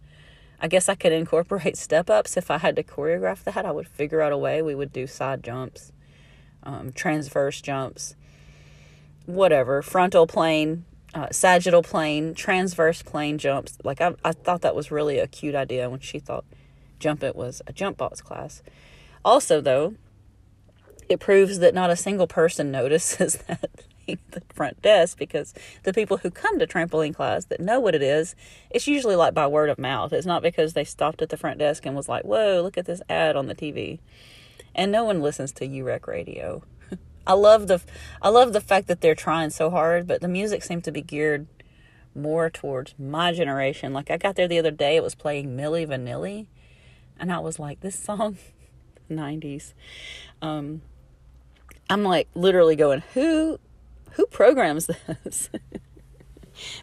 I 0.60 0.68
guess 0.68 0.90
I 0.90 0.96
could 0.96 1.12
incorporate 1.12 1.78
step 1.88 2.10
ups 2.10 2.38
if 2.38 2.50
I 2.50 2.58
had 2.58 2.76
to 2.76 2.84
choreograph 2.84 3.44
that. 3.44 3.66
I 3.66 3.72
would 3.72 3.88
figure 3.88 4.22
out 4.22 4.32
a 4.32 4.38
way. 4.38 4.62
We 4.62 4.76
would 4.76 4.94
do 4.94 5.08
side 5.08 5.44
jumps, 5.44 5.92
um, 6.66 6.92
transverse 6.92 7.62
jumps, 7.62 8.16
whatever, 9.26 9.82
frontal 9.82 10.28
plane, 10.28 10.86
uh, 11.14 11.28
sagittal 11.32 11.84
plane, 11.84 12.34
transverse 12.34 13.02
plane 13.02 13.38
jumps. 13.38 13.78
Like, 13.84 14.02
I, 14.02 14.16
I 14.24 14.32
thought 14.32 14.62
that 14.62 14.76
was 14.76 14.92
really 14.92 15.20
a 15.20 15.28
cute 15.28 15.56
idea 15.56 15.90
when 15.90 16.00
she 16.00 16.20
thought 16.20 16.46
Jump 17.00 17.24
It 17.24 17.36
was 17.36 17.62
a 17.68 17.74
jump 17.74 17.98
box 17.98 18.22
class. 18.22 18.64
Also, 19.24 19.62
though, 19.62 19.96
it 21.10 21.20
proves 21.20 21.60
that 21.60 21.74
not 21.74 21.90
a 21.90 21.96
single 21.96 22.28
person 22.28 22.72
notices 22.72 23.38
that 23.48 23.70
thing 24.06 24.18
at 24.28 24.32
the 24.32 24.42
front 24.54 24.82
desk 24.82 25.18
because 25.18 25.54
the 25.84 25.94
people 25.94 26.18
who 26.18 26.32
come 26.32 26.60
to 26.60 26.68
trampoline 26.68 27.14
class 27.14 27.46
that 27.46 27.60
know 27.60 27.80
what 27.80 27.96
it 27.96 28.02
is, 28.02 28.36
it's 28.70 28.88
usually 28.88 29.16
like 29.16 29.34
by 29.34 29.48
word 29.48 29.70
of 29.70 29.80
mouth. 29.80 30.14
It's 30.14 30.26
not 30.26 30.42
because 30.42 30.74
they 30.74 30.84
stopped 30.84 31.22
at 31.22 31.30
the 31.30 31.38
front 31.38 31.60
desk 31.60 31.86
and 31.86 31.96
was 31.96 32.10
like, 32.10 32.24
"Whoa, 32.24 32.62
look 32.62 32.78
at 32.78 32.86
this 32.86 33.02
ad 33.10 33.36
on 33.36 33.48
the 33.48 33.56
TV," 33.56 34.00
and 34.76 34.92
no 34.92 35.04
one 35.04 35.22
listens 35.22 35.52
to 35.54 35.68
UREC 35.68 36.08
radio. 36.08 36.64
I 37.28 37.34
love 37.34 37.68
the 37.68 37.82
I 38.22 38.30
love 38.30 38.54
the 38.54 38.62
fact 38.62 38.88
that 38.88 39.02
they're 39.02 39.16
trying 39.16 39.50
so 39.50 39.70
hard, 39.70 40.08
but 40.08 40.22
the 40.22 40.28
music 40.28 40.64
seemed 40.64 40.84
to 40.84 40.92
be 40.92 41.02
geared 41.02 41.48
more 42.14 42.50
towards 42.50 42.94
my 43.00 43.34
generation. 43.34 43.94
Like 43.94 44.12
I 44.12 44.18
got 44.18 44.36
there 44.36 44.48
the 44.48 44.60
other 44.60 44.72
day, 44.72 44.96
it 44.96 45.04
was 45.04 45.16
playing 45.16 45.58
Milli 45.58 45.88
Vanilli, 45.88 46.48
and 47.20 47.32
I 47.32 47.40
was 47.40 47.60
like, 47.60 47.80
"This 47.82 47.98
song." 47.98 48.38
90s 49.08 49.74
um 50.42 50.82
I'm 51.90 52.04
like 52.04 52.28
literally 52.34 52.76
going, 52.76 53.04
who 53.14 53.60
who 54.12 54.26
programs 54.28 54.88
this? 55.24 55.50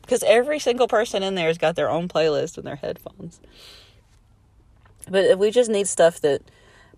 because 0.02 0.22
every 0.24 0.58
single 0.58 0.86
person 0.86 1.22
in 1.22 1.34
there 1.34 1.46
has 1.46 1.58
got 1.58 1.76
their 1.76 1.90
own 1.90 2.08
playlist 2.08 2.58
and 2.58 2.66
their 2.66 2.76
headphones. 2.76 3.40
But 5.08 5.38
we 5.38 5.50
just 5.50 5.70
need 5.70 5.88
stuff 5.88 6.20
that 6.20 6.42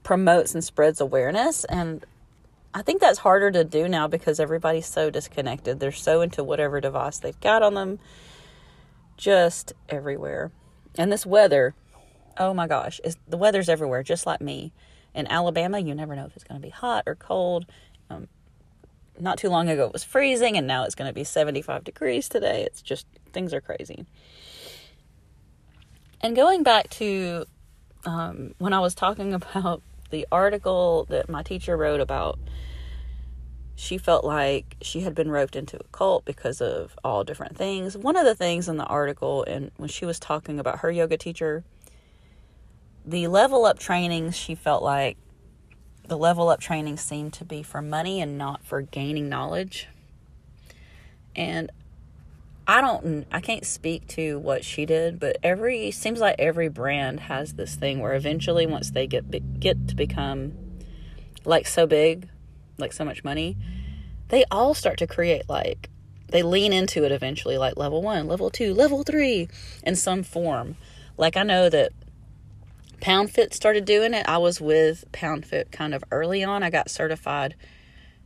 promotes 0.05 0.55
and 0.55 0.63
spreads 0.63 1.01
awareness 1.01 1.65
and 1.65 2.07
I 2.75 2.83
think 2.83 3.01
that's 3.01 3.21
harder 3.21 3.53
to 3.53 3.63
do 3.63 3.87
now 3.87 4.09
because 4.09 4.41
everybody's 4.41 4.87
so 4.87 5.09
disconnected. 5.09 5.79
They're 5.79 5.93
so 5.93 6.23
into 6.23 6.43
whatever 6.43 6.81
device 6.81 7.19
they've 7.19 7.39
got 7.41 7.63
on 7.63 7.75
them 7.75 8.01
just 9.17 9.73
everywhere. 9.89 10.51
And 10.99 11.13
this 11.13 11.25
weather, 11.25 11.77
oh 12.37 12.53
my 12.53 12.67
gosh, 12.67 13.01
the 13.29 13.37
weather's 13.37 13.69
everywhere 13.69 14.03
just 14.03 14.27
like 14.27 14.41
me. 14.41 14.73
In 15.15 15.29
Alabama, 15.29 15.79
you 15.79 15.95
never 15.95 16.17
know 16.17 16.25
if 16.25 16.35
it's 16.35 16.43
going 16.43 16.61
to 16.61 16.67
be 16.67 16.71
hot 16.71 17.05
or 17.07 17.15
cold. 17.15 17.67
Um, 18.11 18.27
not 19.21 19.39
too 19.39 19.49
long 19.49 19.69
ago 19.69 19.87
it 19.87 19.93
was 19.93 20.03
freezing 20.03 20.57
and 20.57 20.67
now 20.67 20.83
it's 20.83 20.97
going 20.97 21.09
to 21.09 21.15
be 21.15 21.23
75 21.23 21.85
degrees 21.85 22.29
today. 22.29 22.65
It's 22.65 22.83
just 22.83 23.07
things 23.33 23.55
are 23.55 23.61
crazy. 23.61 24.05
And 26.21 26.35
going 26.35 26.65
back 26.65 26.91
to 26.91 27.45
um, 28.05 28.55
when 28.59 28.73
I 28.73 28.81
was 28.81 28.97
talking 28.97 29.33
about 29.55 29.81
the 30.11 30.27
article 30.31 31.07
that 31.09 31.29
my 31.29 31.43
teacher 31.43 31.77
wrote 31.77 32.01
about, 32.01 32.39
she 33.77 33.99
felt 33.99 34.25
like 34.25 34.77
she 34.81 35.01
had 35.01 35.15
been 35.15 35.31
roped 35.31 35.57
into 35.57 35.77
a 35.77 35.85
cult 35.93 36.25
because 36.25 36.61
of 36.61 36.97
all 37.03 37.25
different 37.25 37.57
things. 37.57 37.97
One 37.97 38.17
of 38.17 38.25
the 38.25 38.35
things 38.35 38.69
in 38.69 38.77
the 38.77 38.85
article, 38.85 39.45
and 39.45 39.73
when 39.77 39.89
she 39.89 40.07
was 40.07 40.21
talking 40.21 40.61
about 40.61 40.81
her 40.81 40.91
yoga 40.91 41.17
teacher, 41.17 41.65
the 43.05 43.27
level 43.27 43.65
up 43.65 43.79
trainings, 43.79 44.37
she 44.37 44.55
felt 44.55 44.83
like 44.83 45.17
the 46.07 46.17
level 46.17 46.49
up 46.49 46.61
training 46.61 46.97
seemed 46.97 47.33
to 47.35 47.45
be 47.45 47.63
for 47.63 47.83
money 47.83 48.21
and 48.21 48.39
not 48.39 48.65
for 48.65 48.83
gaining 48.83 49.29
knowledge. 49.29 49.89
And 51.35 51.71
I 52.67 52.81
don't 52.81 53.27
I 53.31 53.41
can't 53.41 53.67
speak 53.67 54.09
to 54.09 54.39
what 54.39 54.65
she 54.65 54.87
did, 54.87 55.21
but 55.21 55.37
every 55.43 55.91
seems 55.91 56.21
like 56.21 56.37
every 56.39 56.69
brand 56.69 57.21
has 57.21 57.55
this 57.55 57.75
thing 57.75 58.01
where 58.01 58.15
eventually 58.15 58.67
once 58.67 58.91
they 58.91 59.07
get 59.07 59.61
get 59.61 59.89
to 59.89 59.95
become 59.95 60.55
like 61.45 61.67
so 61.67 61.87
big, 61.87 62.29
like 62.79 62.93
so 62.93 63.05
much 63.05 63.23
money, 63.23 63.57
they 64.29 64.45
all 64.51 64.73
start 64.73 64.99
to 64.99 65.07
create 65.07 65.49
like 65.49 65.91
they 66.29 66.43
lean 66.43 66.73
into 66.73 67.05
it 67.05 67.13
eventually 67.13 67.59
like 67.59 67.77
level 67.77 68.03
1, 68.03 68.27
level 68.27 68.51
2, 68.51 68.73
level 68.73 69.03
3 69.03 69.49
in 69.83 69.95
some 69.95 70.23
form. 70.23 70.77
Like 71.19 71.37
I 71.37 71.43
know 71.43 71.69
that 71.69 71.93
PoundFit 73.01 73.53
started 73.53 73.85
doing 73.85 74.15
it. 74.15 74.27
I 74.27 74.39
was 74.39 74.61
with 74.61 75.05
PoundFit 75.13 75.71
kind 75.71 75.95
of 75.95 76.03
early 76.11 76.43
on. 76.43 76.63
I 76.63 76.71
got 76.71 76.89
certified 76.89 77.55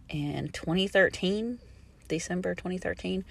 in 0.08 0.50
2013, 0.50 1.58
December 2.06 2.54
2013. 2.54 3.24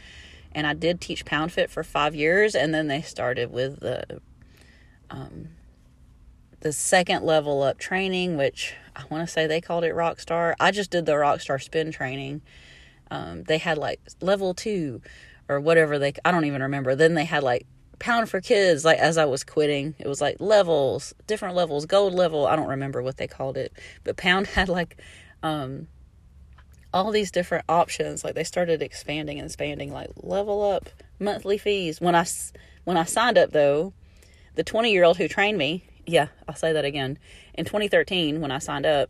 And 0.54 0.66
I 0.66 0.74
did 0.74 1.02
teach 1.02 1.26
PoundFit 1.26 1.70
for 1.70 1.84
five 1.84 2.16
years. 2.16 2.56
And 2.56 2.74
then 2.74 2.88
they 2.88 3.02
started 3.02 3.52
with 3.52 3.80
the, 3.80 4.22
um, 5.10 5.50
the 6.62 6.74
second 6.74 7.24
level 7.24 7.64
up 7.64 7.78
training, 7.78 8.38
which 8.38 8.74
I 8.96 9.04
want 9.10 9.28
to 9.28 9.32
say 9.32 9.48
they 9.48 9.62
called 9.62 9.84
it 9.84 9.94
Rockstar. 9.94 10.56
I 10.60 10.72
just 10.72 10.92
did 10.92 11.06
the 11.06 11.14
Rockstar 11.14 11.62
spin 11.62 11.92
training. 11.92 12.42
Um, 13.12 13.44
they 13.44 13.58
had 13.58 13.78
like 13.78 14.02
level 14.22 14.54
two 14.54 15.02
or 15.48 15.60
whatever 15.60 15.98
they, 15.98 16.14
I 16.26 16.32
don't 16.32 16.46
even 16.46 16.62
remember. 16.62 16.96
Then 16.96 17.14
they 17.14 17.26
had 17.26 17.44
like 17.44 17.66
pound 18.00 18.30
for 18.30 18.40
kids 18.40 18.86
like 18.86 19.00
as 19.00 19.18
i 19.18 19.26
was 19.26 19.44
quitting 19.44 19.96
it 19.98 20.08
was 20.08 20.22
like 20.22 20.38
levels 20.40 21.14
different 21.26 21.56
levels 21.56 21.86
gold 21.86 22.14
level 22.14 22.46
i 22.46 22.56
don't 22.56 22.68
remember 22.68 23.02
what 23.02 23.18
they 23.18 23.28
called 23.28 23.58
it 23.58 23.74
but 24.04 24.16
pound 24.18 24.46
had 24.56 24.70
like 24.70 25.02
um 25.44 25.88
all 26.94 27.12
these 27.12 27.32
different 27.32 27.66
options 27.68 28.24
like 28.24 28.36
they 28.36 28.44
started 28.44 28.82
expanding 28.82 29.40
and 29.40 29.46
expanding 29.46 29.92
like 29.92 30.10
level 30.18 30.64
up 30.64 30.90
monthly 31.20 31.58
fees 31.58 32.00
when 32.00 32.16
i 32.16 32.26
when 32.86 32.98
i 32.98 33.04
signed 33.04 33.38
up 33.38 33.52
though 33.52 33.94
the 34.56 34.64
20 34.64 34.92
year 34.92 35.04
old 35.04 35.18
who 35.18 35.28
trained 35.28 35.58
me 35.58 35.84
yeah 36.06 36.28
i'll 36.48 36.56
say 36.56 36.72
that 36.72 36.86
again 36.86 37.18
in 37.54 37.66
2013 37.66 38.40
when 38.42 38.52
i 38.52 38.60
signed 38.60 38.86
up 38.86 39.10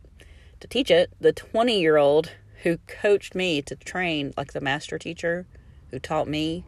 to 0.60 0.66
teach 0.66 0.90
it 0.90 1.10
the 1.20 1.32
20 1.32 1.80
year 1.80 1.96
old 1.96 2.32
who 2.64 2.78
coached 2.88 3.34
me 3.34 3.62
to 3.62 3.76
train 3.76 4.32
like 4.36 4.52
the 4.52 4.60
master 4.60 4.98
teacher 4.98 5.46
who 5.90 5.98
taught 5.98 6.28
me 6.28 6.64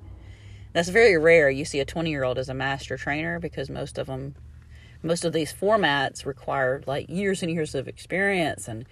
that's 0.72 0.88
very 0.88 1.16
rare. 1.16 1.50
You 1.50 1.64
see 1.64 1.80
a 1.80 1.84
20 1.84 2.10
year 2.10 2.24
old 2.24 2.38
as 2.38 2.48
a 2.48 2.54
master 2.54 2.96
trainer 2.96 3.38
because 3.38 3.68
most 3.68 3.98
of 3.98 4.06
them, 4.06 4.34
most 5.02 5.24
of 5.24 5.32
these 5.32 5.52
formats 5.52 6.24
require 6.24 6.82
like 6.86 7.08
years 7.08 7.42
and 7.42 7.50
years 7.50 7.74
of 7.74 7.88
experience 7.88 8.68
and 8.68 8.86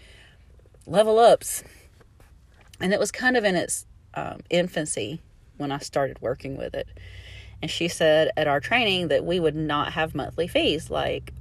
level 0.87 1.19
ups. 1.19 1.63
And 2.81 2.93
it 2.93 3.01
was 3.01 3.11
kind 3.11 3.37
of 3.37 3.45
in 3.45 3.57
its 3.57 3.87
um, 4.15 4.41
infancy 4.51 5.21
when 5.57 5.73
I 5.73 5.79
started 5.79 6.21
working 6.21 6.57
with 6.57 6.75
it. 6.75 6.89
And 7.61 7.71
she 7.71 7.89
said 7.89 8.31
at 8.37 8.47
our 8.47 8.61
training 8.61 9.09
that 9.09 9.25
we 9.25 9.41
would 9.41 9.57
not 9.57 9.93
have 9.93 10.15
monthly 10.15 10.47
fees. 10.47 10.91
Like, 10.91 11.33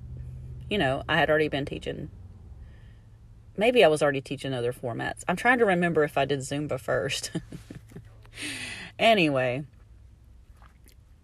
you 0.69 0.77
know, 0.77 1.03
I 1.07 1.17
had 1.17 1.29
already 1.29 1.47
been 1.47 1.65
teaching. 1.65 2.09
Maybe 3.55 3.83
I 3.83 3.87
was 3.87 4.01
already 4.01 4.21
teaching 4.21 4.53
other 4.53 4.73
formats. 4.73 5.23
I'm 5.27 5.35
trying 5.35 5.59
to 5.59 5.65
remember 5.65 6.03
if 6.03 6.17
I 6.17 6.25
did 6.25 6.39
Zumba 6.39 6.79
first. 6.79 7.31
anyway, 8.99 9.65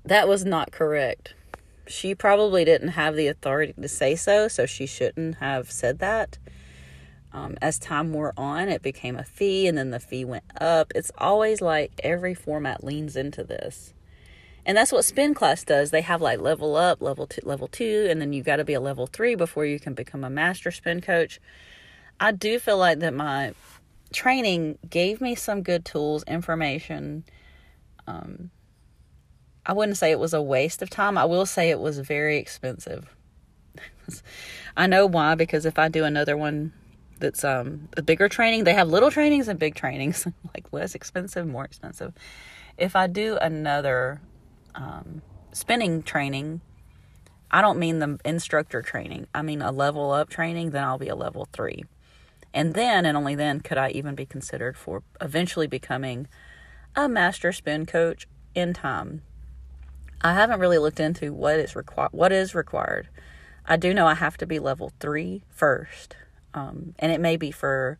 that 0.05 0.27
was 0.27 0.45
not 0.45 0.71
correct. 0.71 1.33
She 1.87 2.15
probably 2.15 2.63
didn't 2.63 2.89
have 2.89 3.15
the 3.15 3.27
authority 3.27 3.73
to 3.79 3.87
say 3.87 4.15
so, 4.15 4.47
so 4.47 4.65
she 4.65 4.85
shouldn't 4.85 5.35
have 5.35 5.69
said 5.71 5.99
that. 5.99 6.37
Um, 7.33 7.57
as 7.61 7.79
time 7.79 8.13
wore 8.13 8.33
on, 8.37 8.69
it 8.69 8.83
became 8.83 9.15
a 9.15 9.23
fee, 9.23 9.67
and 9.67 9.77
then 9.77 9.89
the 9.89 9.99
fee 9.99 10.23
went 10.23 10.43
up. 10.61 10.91
It's 10.93 11.11
always 11.17 11.61
like 11.61 11.91
every 12.03 12.35
format 12.35 12.83
leans 12.83 13.15
into 13.15 13.43
this. 13.43 13.93
And 14.65 14.77
that's 14.77 14.91
what 14.91 15.03
spin 15.03 15.33
class 15.33 15.63
does. 15.63 15.91
They 15.91 16.01
have 16.01 16.21
like 16.21 16.39
level 16.39 16.75
up, 16.75 17.01
level 17.01 17.27
two, 17.27 17.41
level 17.43 17.67
two, 17.67 18.07
and 18.09 18.21
then 18.21 18.33
you've 18.33 18.45
got 18.45 18.57
to 18.57 18.63
be 18.63 18.75
a 18.75 18.79
level 18.79 19.07
three 19.07 19.35
before 19.35 19.65
you 19.65 19.79
can 19.79 19.93
become 19.93 20.23
a 20.23 20.29
master 20.29 20.71
spin 20.71 21.01
coach. 21.01 21.39
I 22.19 22.31
do 22.31 22.59
feel 22.59 22.77
like 22.77 22.99
that 22.99 23.13
my 23.13 23.53
training 24.13 24.77
gave 24.87 25.19
me 25.19 25.33
some 25.35 25.63
good 25.63 25.83
tools, 25.83 26.23
information, 26.27 27.25
um, 28.07 28.51
I 29.65 29.73
wouldn't 29.73 29.97
say 29.97 30.11
it 30.11 30.19
was 30.19 30.33
a 30.33 30.41
waste 30.41 30.81
of 30.81 30.89
time. 30.89 31.17
I 31.17 31.25
will 31.25 31.45
say 31.45 31.69
it 31.69 31.79
was 31.79 31.99
very 31.99 32.37
expensive. 32.37 33.15
I 34.77 34.87
know 34.87 35.05
why 35.05 35.35
because 35.35 35.65
if 35.65 35.79
I 35.79 35.87
do 35.87 36.03
another 36.03 36.35
one 36.35 36.73
that's 37.23 37.43
um 37.43 37.87
a 37.97 38.01
bigger 38.01 38.29
training, 38.29 38.65
they 38.65 38.73
have 38.73 38.89
little 38.89 39.09
trainings 39.09 39.47
and 39.47 39.57
big 39.57 39.73
trainings, 39.73 40.27
like 40.53 40.71
less 40.71 40.93
expensive, 40.93 41.47
more 41.47 41.65
expensive. 41.65 42.13
If 42.77 42.95
I 42.95 43.07
do 43.07 43.37
another 43.41 44.21
um, 44.75 45.21
spinning 45.53 46.03
training, 46.03 46.61
I 47.49 47.61
don't 47.61 47.79
mean 47.79 47.99
the 47.99 48.19
instructor 48.25 48.81
training. 48.81 49.27
I 49.33 49.41
mean 49.41 49.61
a 49.61 49.71
level 49.71 50.11
up 50.11 50.29
training, 50.29 50.71
then 50.71 50.83
I'll 50.83 50.97
be 50.97 51.07
a 51.07 51.15
level 51.15 51.47
3. 51.53 51.83
And 52.53 52.73
then 52.73 53.05
and 53.05 53.15
only 53.15 53.35
then 53.35 53.61
could 53.61 53.77
I 53.77 53.89
even 53.91 54.15
be 54.15 54.25
considered 54.25 54.75
for 54.75 55.03
eventually 55.21 55.67
becoming 55.67 56.27
a 56.95 57.07
master 57.07 57.51
spin 57.51 57.85
coach 57.85 58.27
in 58.53 58.73
time. 58.73 59.21
I 60.21 60.33
haven't 60.33 60.59
really 60.59 60.77
looked 60.77 60.99
into 60.99 61.33
what 61.33 61.59
is 61.59 61.75
required. 61.75 62.11
What 62.11 62.31
is 62.31 62.53
required? 62.53 63.07
I 63.65 63.77
do 63.77 63.93
know 63.93 64.07
I 64.07 64.15
have 64.15 64.37
to 64.37 64.45
be 64.45 64.59
level 64.59 64.91
three 64.99 65.43
first, 65.49 66.15
um, 66.53 66.95
and 66.99 67.11
it 67.11 67.19
may 67.19 67.37
be 67.37 67.51
for 67.51 67.99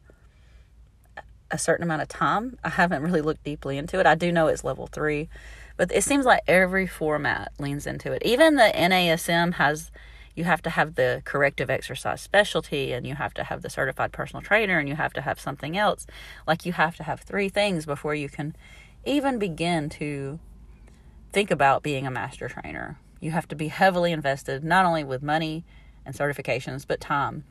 a 1.51 1.57
certain 1.57 1.83
amount 1.83 2.01
of 2.01 2.07
time. 2.07 2.57
I 2.63 2.69
haven't 2.69 3.03
really 3.03 3.21
looked 3.21 3.43
deeply 3.43 3.77
into 3.77 3.99
it. 3.99 4.05
I 4.05 4.15
do 4.15 4.31
know 4.31 4.47
it's 4.47 4.63
level 4.63 4.87
three, 4.87 5.29
but 5.77 5.91
it 5.93 6.03
seems 6.03 6.25
like 6.25 6.41
every 6.47 6.87
format 6.87 7.51
leans 7.59 7.85
into 7.85 8.11
it. 8.11 8.23
Even 8.25 8.55
the 8.55 8.71
NASM 8.75 9.53
has 9.55 9.91
you 10.35 10.45
have 10.45 10.63
to 10.63 10.71
have 10.71 10.95
the 10.95 11.21
corrective 11.25 11.69
exercise 11.69 12.19
specialty 12.19 12.91
and 12.91 13.05
you 13.05 13.13
have 13.13 13.35
to 13.35 13.43
have 13.43 13.61
the 13.61 13.69
certified 13.69 14.11
personal 14.11 14.41
trainer 14.41 14.79
and 14.79 14.89
you 14.89 14.95
have 14.95 15.13
to 15.13 15.21
have 15.21 15.39
something 15.39 15.77
else. 15.77 16.07
Like 16.47 16.65
you 16.65 16.73
have 16.73 16.95
to 16.95 17.03
have 17.03 17.19
three 17.19 17.49
things 17.49 17.85
before 17.85 18.15
you 18.15 18.29
can 18.29 18.55
even 19.05 19.37
begin 19.37 19.89
to 19.89 20.39
think 21.31 21.51
about 21.51 21.83
being 21.83 22.07
a 22.07 22.11
master 22.11 22.47
trainer. 22.47 22.97
You 23.19 23.29
have 23.29 23.47
to 23.49 23.55
be 23.55 23.67
heavily 23.67 24.11
invested 24.11 24.63
not 24.63 24.85
only 24.85 25.03
with 25.03 25.21
money 25.21 25.65
and 26.03 26.15
certifications, 26.15 26.85
but 26.87 26.99
time 26.99 27.43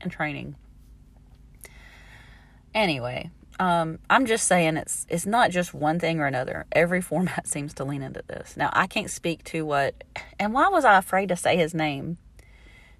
and 0.00 0.10
training. 0.10 0.56
Anyway, 2.74 3.30
um, 3.58 3.98
I'm 4.08 4.26
just 4.26 4.46
saying 4.46 4.76
it's 4.76 5.06
it's 5.10 5.26
not 5.26 5.50
just 5.50 5.74
one 5.74 6.00
thing 6.00 6.20
or 6.20 6.26
another. 6.26 6.66
Every 6.72 7.00
format 7.10 7.46
seems 7.46 7.74
to 7.74 7.84
lean 7.84 8.02
into 8.02 8.22
this. 8.26 8.56
Now 8.56 8.70
I 8.72 8.86
can't 8.86 9.10
speak 9.10 9.44
to 9.44 9.64
what 9.66 10.02
and 10.38 10.54
why 10.54 10.68
was 10.68 10.84
I 10.84 10.96
afraid 10.96 11.28
to 11.28 11.36
say 11.36 11.56
his 11.56 11.74
name? 11.74 12.18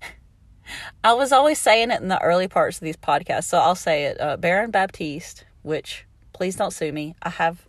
I 1.04 1.14
was 1.14 1.32
always 1.32 1.58
saying 1.58 1.90
it 1.90 2.02
in 2.02 2.08
the 2.08 2.20
early 2.20 2.48
parts 2.48 2.76
of 2.76 2.82
these 2.82 2.96
podcasts, 2.96 3.44
so 3.44 3.58
I'll 3.58 3.74
say 3.74 4.04
it. 4.04 4.20
Uh, 4.20 4.36
Baron 4.36 4.70
Baptiste, 4.70 5.44
which 5.62 6.04
please 6.32 6.56
don't 6.56 6.72
sue 6.72 6.92
me. 6.92 7.14
I 7.22 7.30
have 7.30 7.66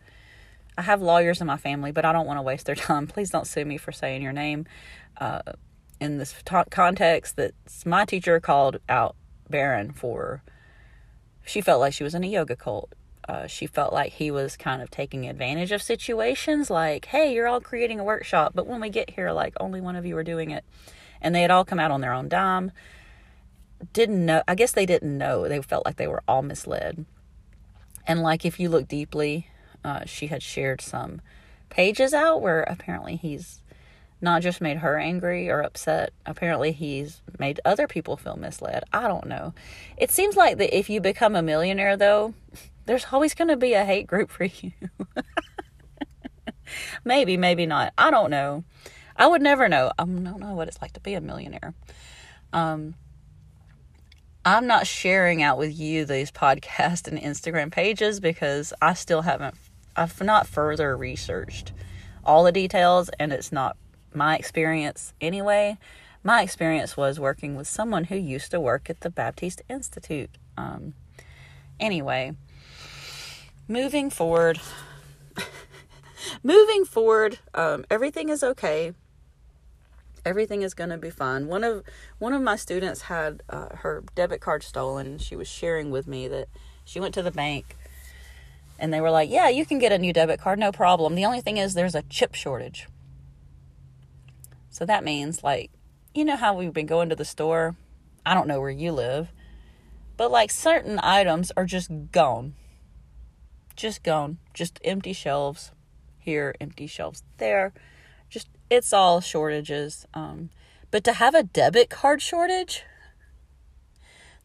I 0.78 0.82
have 0.84 1.02
lawyers 1.02 1.40
in 1.42 1.48
my 1.48 1.58
family, 1.58 1.92
but 1.92 2.06
I 2.06 2.12
don't 2.12 2.26
want 2.26 2.40
to 2.40 2.44
waste 2.44 2.66
their 2.66 2.76
time. 2.90 3.08
Please 3.08 3.30
don't 3.30 3.48
sue 3.48 3.64
me 3.64 3.78
for 3.78 3.92
saying 3.92 4.22
your 4.22 4.34
name. 4.34 4.66
Uh, 5.20 5.42
in 6.00 6.18
this 6.18 6.34
ta- 6.44 6.66
context, 6.72 7.36
that 7.36 7.54
my 7.86 8.06
teacher 8.06 8.40
called 8.40 8.80
out 8.90 9.16
Baron 9.52 9.92
for. 9.92 10.42
She 11.46 11.62
felt 11.62 11.80
like 11.80 11.94
she 11.94 12.04
was 12.04 12.16
in 12.16 12.24
a 12.24 12.28
yoga 12.28 12.56
cult. 12.56 12.94
Uh, 13.28 13.46
she 13.46 13.68
felt 13.68 13.94
like 13.94 14.14
he 14.14 14.32
was 14.32 14.58
kind 14.58 14.82
of 14.82 14.90
taking 14.90 15.28
advantage 15.28 15.72
of 15.72 15.82
situations 15.82 16.70
like, 16.70 17.06
hey, 17.06 17.34
you're 17.34 17.48
all 17.48 17.62
creating 17.62 18.00
a 18.00 18.04
workshop, 18.04 18.54
but 18.56 18.66
when 18.66 18.82
we 18.82 18.90
get 18.90 19.12
here, 19.12 19.32
like, 19.32 19.54
only 19.60 19.80
one 19.80 19.96
of 19.96 20.06
you 20.06 20.18
are 20.18 20.24
doing 20.24 20.50
it 20.50 20.66
and 21.22 21.36
they 21.36 21.42
had 21.44 21.52
all 21.52 21.64
come 21.64 21.80
out 21.80 21.92
on 21.92 22.02
their 22.02 22.14
own 22.14 22.28
dime. 22.28 22.72
Didn't 23.94 24.26
know, 24.26 24.44
I 24.48 24.56
guess 24.56 24.72
they 24.72 24.86
didn't 24.86 25.18
know. 25.18 25.48
They 25.48 25.62
felt 25.62 25.86
like 25.86 25.98
they 25.98 26.08
were 26.08 26.24
all 26.28 26.42
misled. 26.42 27.06
And 28.08 28.22
like 28.22 28.46
if 28.46 28.60
you 28.60 28.70
look 28.70 28.88
deeply, 28.88 29.48
uh, 29.84 30.06
she 30.06 30.28
had 30.28 30.44
shared 30.44 30.82
some 30.82 31.22
pages 31.70 32.14
out 32.14 32.42
where 32.42 32.64
apparently 32.64 33.16
he's 33.16 33.61
not 34.22 34.42
just 34.42 34.62
made 34.62 34.78
her 34.78 34.98
angry 34.98 35.50
or 35.50 35.62
upset. 35.62 36.14
Apparently, 36.26 36.72
he's 36.72 37.22
made 37.40 37.60
other 37.66 37.88
people 37.88 38.18
feel 38.18 38.36
misled. 38.36 38.84
I 38.94 39.08
don't 39.08 39.28
know. 39.28 39.54
It 39.98 40.12
seems 40.12 40.36
like 40.36 40.58
that 40.58 40.78
if 40.78 40.90
you 40.90 41.02
become 41.02 41.36
a 41.36 41.42
millionaire, 41.42 41.98
though, 41.98 42.34
there's 42.86 43.08
always 43.12 43.34
going 43.34 43.48
to 43.48 43.58
be 43.58 43.74
a 43.74 43.86
hate 43.86 44.08
group 44.08 44.30
for 44.30 44.44
you. 44.62 44.72
maybe, 47.04 47.38
maybe 47.38 47.66
not. 47.66 47.94
I 47.98 48.12
don't 48.12 48.30
know. 48.30 48.64
I 49.16 49.28
would 49.28 49.42
never 49.42 49.68
know. 49.68 49.92
I 49.98 50.04
don't 50.04 50.40
know 50.40 50.54
what 50.54 50.68
it's 50.68 50.82
like 50.82 50.94
to 50.94 51.00
be 51.00 51.14
a 51.14 51.22
millionaire. 51.22 51.74
Um, 52.54 52.96
I'm 54.44 54.66
not 54.66 54.88
sharing 54.88 55.44
out 55.44 55.58
with 55.58 55.78
you 55.78 56.06
these 56.06 56.32
podcast 56.32 57.08
and 57.08 57.20
Instagram 57.20 57.72
pages 57.72 58.20
because 58.20 58.74
I 58.82 58.94
still 58.94 59.22
haven't, 59.22 59.56
I've 59.96 60.20
not 60.22 60.48
further 60.48 60.96
researched 60.96 61.72
all 62.24 62.44
the 62.44 62.52
details 62.52 63.10
and 63.20 63.34
it's 63.34 63.52
not 63.52 63.78
my 64.14 64.36
experience 64.36 65.14
anyway. 65.22 65.78
My 66.24 66.42
experience 66.44 66.96
was 66.96 67.20
working 67.20 67.56
with 67.56 67.68
someone 67.68 68.06
who 68.06 68.16
used 68.16 68.52
to 68.52 68.60
work 68.60 68.90
at 68.90 69.02
the 69.02 69.10
Baptiste 69.10 69.64
Institute. 69.70 70.30
Um, 70.56 70.94
anyway, 71.80 72.36
moving 73.68 74.10
forward, 74.10 74.60
moving 76.44 76.86
forward, 76.86 77.40
um, 77.54 77.86
everything 77.90 78.30
is 78.30 78.44
okay 78.44 78.94
everything 80.26 80.62
is 80.62 80.74
going 80.74 80.90
to 80.90 80.98
be 80.98 81.10
fine. 81.10 81.48
One 81.48 81.64
of 81.64 81.84
one 82.20 82.34
of 82.34 82.42
my 82.42 82.56
students 82.56 83.04
had 83.04 83.44
uh, 83.50 83.76
her 83.78 84.04
debit 84.16 84.42
card 84.42 84.64
stolen. 84.64 85.18
She 85.18 85.36
was 85.36 85.48
sharing 85.48 85.92
with 85.92 86.08
me 86.08 86.28
that 86.28 86.48
she 86.86 87.00
went 87.00 87.14
to 87.16 87.24
the 87.24 87.32
bank 87.32 87.76
and 88.80 88.94
they 88.94 89.02
were 89.02 89.12
like, 89.12 89.30
"Yeah, 89.30 89.50
you 89.50 89.66
can 89.66 89.80
get 89.80 89.92
a 89.92 89.98
new 89.98 90.14
debit 90.14 90.40
card, 90.40 90.60
no 90.60 90.72
problem. 90.72 91.16
The 91.16 91.26
only 91.26 91.42
thing 91.42 91.58
is 91.58 91.74
there's 91.74 91.96
a 91.96 92.04
chip 92.04 92.36
shortage." 92.36 92.88
So 94.72 94.86
that 94.86 95.04
means 95.04 95.44
like, 95.44 95.70
you 96.16 96.26
know 96.26 96.38
how 96.38 96.56
we've 96.56 96.74
been 96.74 96.88
going 96.88 97.10
to 97.10 97.16
the 97.16 97.26
store? 97.26 97.76
I 98.26 98.34
don't 98.34 98.48
know 98.48 98.60
where 98.60 98.70
you 98.70 98.92
live, 98.92 99.32
but 100.18 100.32
like 100.32 100.50
certain 100.50 101.00
items 101.04 101.52
are 101.56 101.66
just 101.66 101.92
gone. 102.12 102.56
Just 103.76 104.04
gone. 104.04 104.40
Just 104.54 104.80
empty 104.84 105.14
shelves 105.14 105.72
here, 106.18 106.56
empty 106.62 106.88
shelves 106.88 107.24
there 107.38 107.74
Just, 108.30 108.48
it's 108.70 108.94
all 108.94 109.22
shortages. 109.22 110.06
Um, 110.14 110.50
but 110.90 111.04
to 111.04 111.14
have 111.14 111.36
a 111.36 111.44
debit 111.44 111.90
card 111.90 112.22
shortage, 112.22 112.84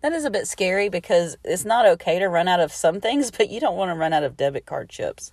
that 0.01 0.13
is 0.13 0.25
a 0.25 0.31
bit 0.31 0.49
scary 0.49 0.89
because 0.89 1.37
it's 1.45 1.65
not 1.65 1.87
okay 1.87 2.19
to 2.19 2.29
run 2.29 2.49
out 2.49 2.61
of 2.61 2.73
some 2.73 3.01
things, 3.01 3.31
but 3.37 3.51
you 3.51 3.61
don't 3.61 3.77
want 3.77 3.91
to 3.91 3.95
run 3.95 4.13
out 4.13 4.25
of 4.25 4.37
debit 4.37 4.67
card 4.67 4.89
chips. 4.89 5.33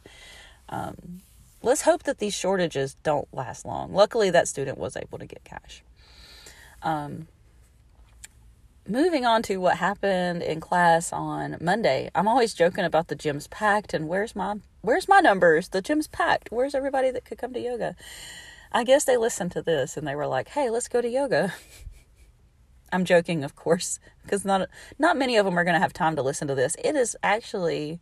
Um, 0.69 1.21
let's 1.63 1.82
hope 1.82 2.04
that 2.04 2.19
these 2.19 2.36
shortages 2.36 2.95
don't 3.04 3.28
last 3.34 3.65
long. 3.65 3.93
Luckily, 3.93 4.30
that 4.30 4.47
student 4.47 4.78
was 4.78 4.95
able 4.95 5.17
to 5.17 5.26
get 5.26 5.43
cash. 5.43 5.84
Um, 6.84 7.28
moving 8.88 9.26
on 9.26 9.41
to 9.43 9.58
what 9.58 9.78
happened 9.78 10.43
in 10.43 10.60
class 10.60 11.13
on 11.13 11.58
Monday. 11.62 12.12
I'm 12.13 12.28
always 12.28 12.54
joking 12.54 12.84
about 12.84 13.08
the 13.08 13.15
gym's 13.15 13.47
packed 13.47 13.93
and 13.93 14.08
where's 14.08 14.36
my 14.36 14.56
where's 14.82 15.08
my 15.08 15.21
numbers? 15.21 15.69
The 15.69 15.82
gym's 15.82 16.08
packed. 16.08 16.52
Where's 16.52 16.76
everybody 16.76 17.10
that 17.12 17.26
could 17.26 17.38
come 17.38 17.54
to 17.54 17.60
yoga? 17.60 17.95
I 18.71 18.84
guess 18.84 19.06
they 19.06 19.17
listened 19.17 19.52
to 19.54 19.62
this 19.62 19.95
and 19.97 20.06
they 20.06 20.15
were 20.15 20.28
like, 20.28 20.49
"Hey, 20.49 20.69
let's 20.69 20.88
go 20.88 21.02
to 21.02 21.10
yoga." 21.10 21.54
I'm 22.91 23.06
joking, 23.06 23.43
of 23.43 23.56
course, 23.56 23.99
because 24.23 24.45
not 24.45 24.69
not 24.99 25.17
many 25.17 25.38
of 25.38 25.45
them 25.45 25.58
are 25.58 25.63
going 25.63 25.76
to 25.76 25.80
have 25.80 25.93
time 25.93 26.15
to 26.15 26.21
listen 26.21 26.47
to 26.47 26.56
this. 26.56 26.76
It 26.84 26.95
is 26.95 27.15
actually 27.23 27.99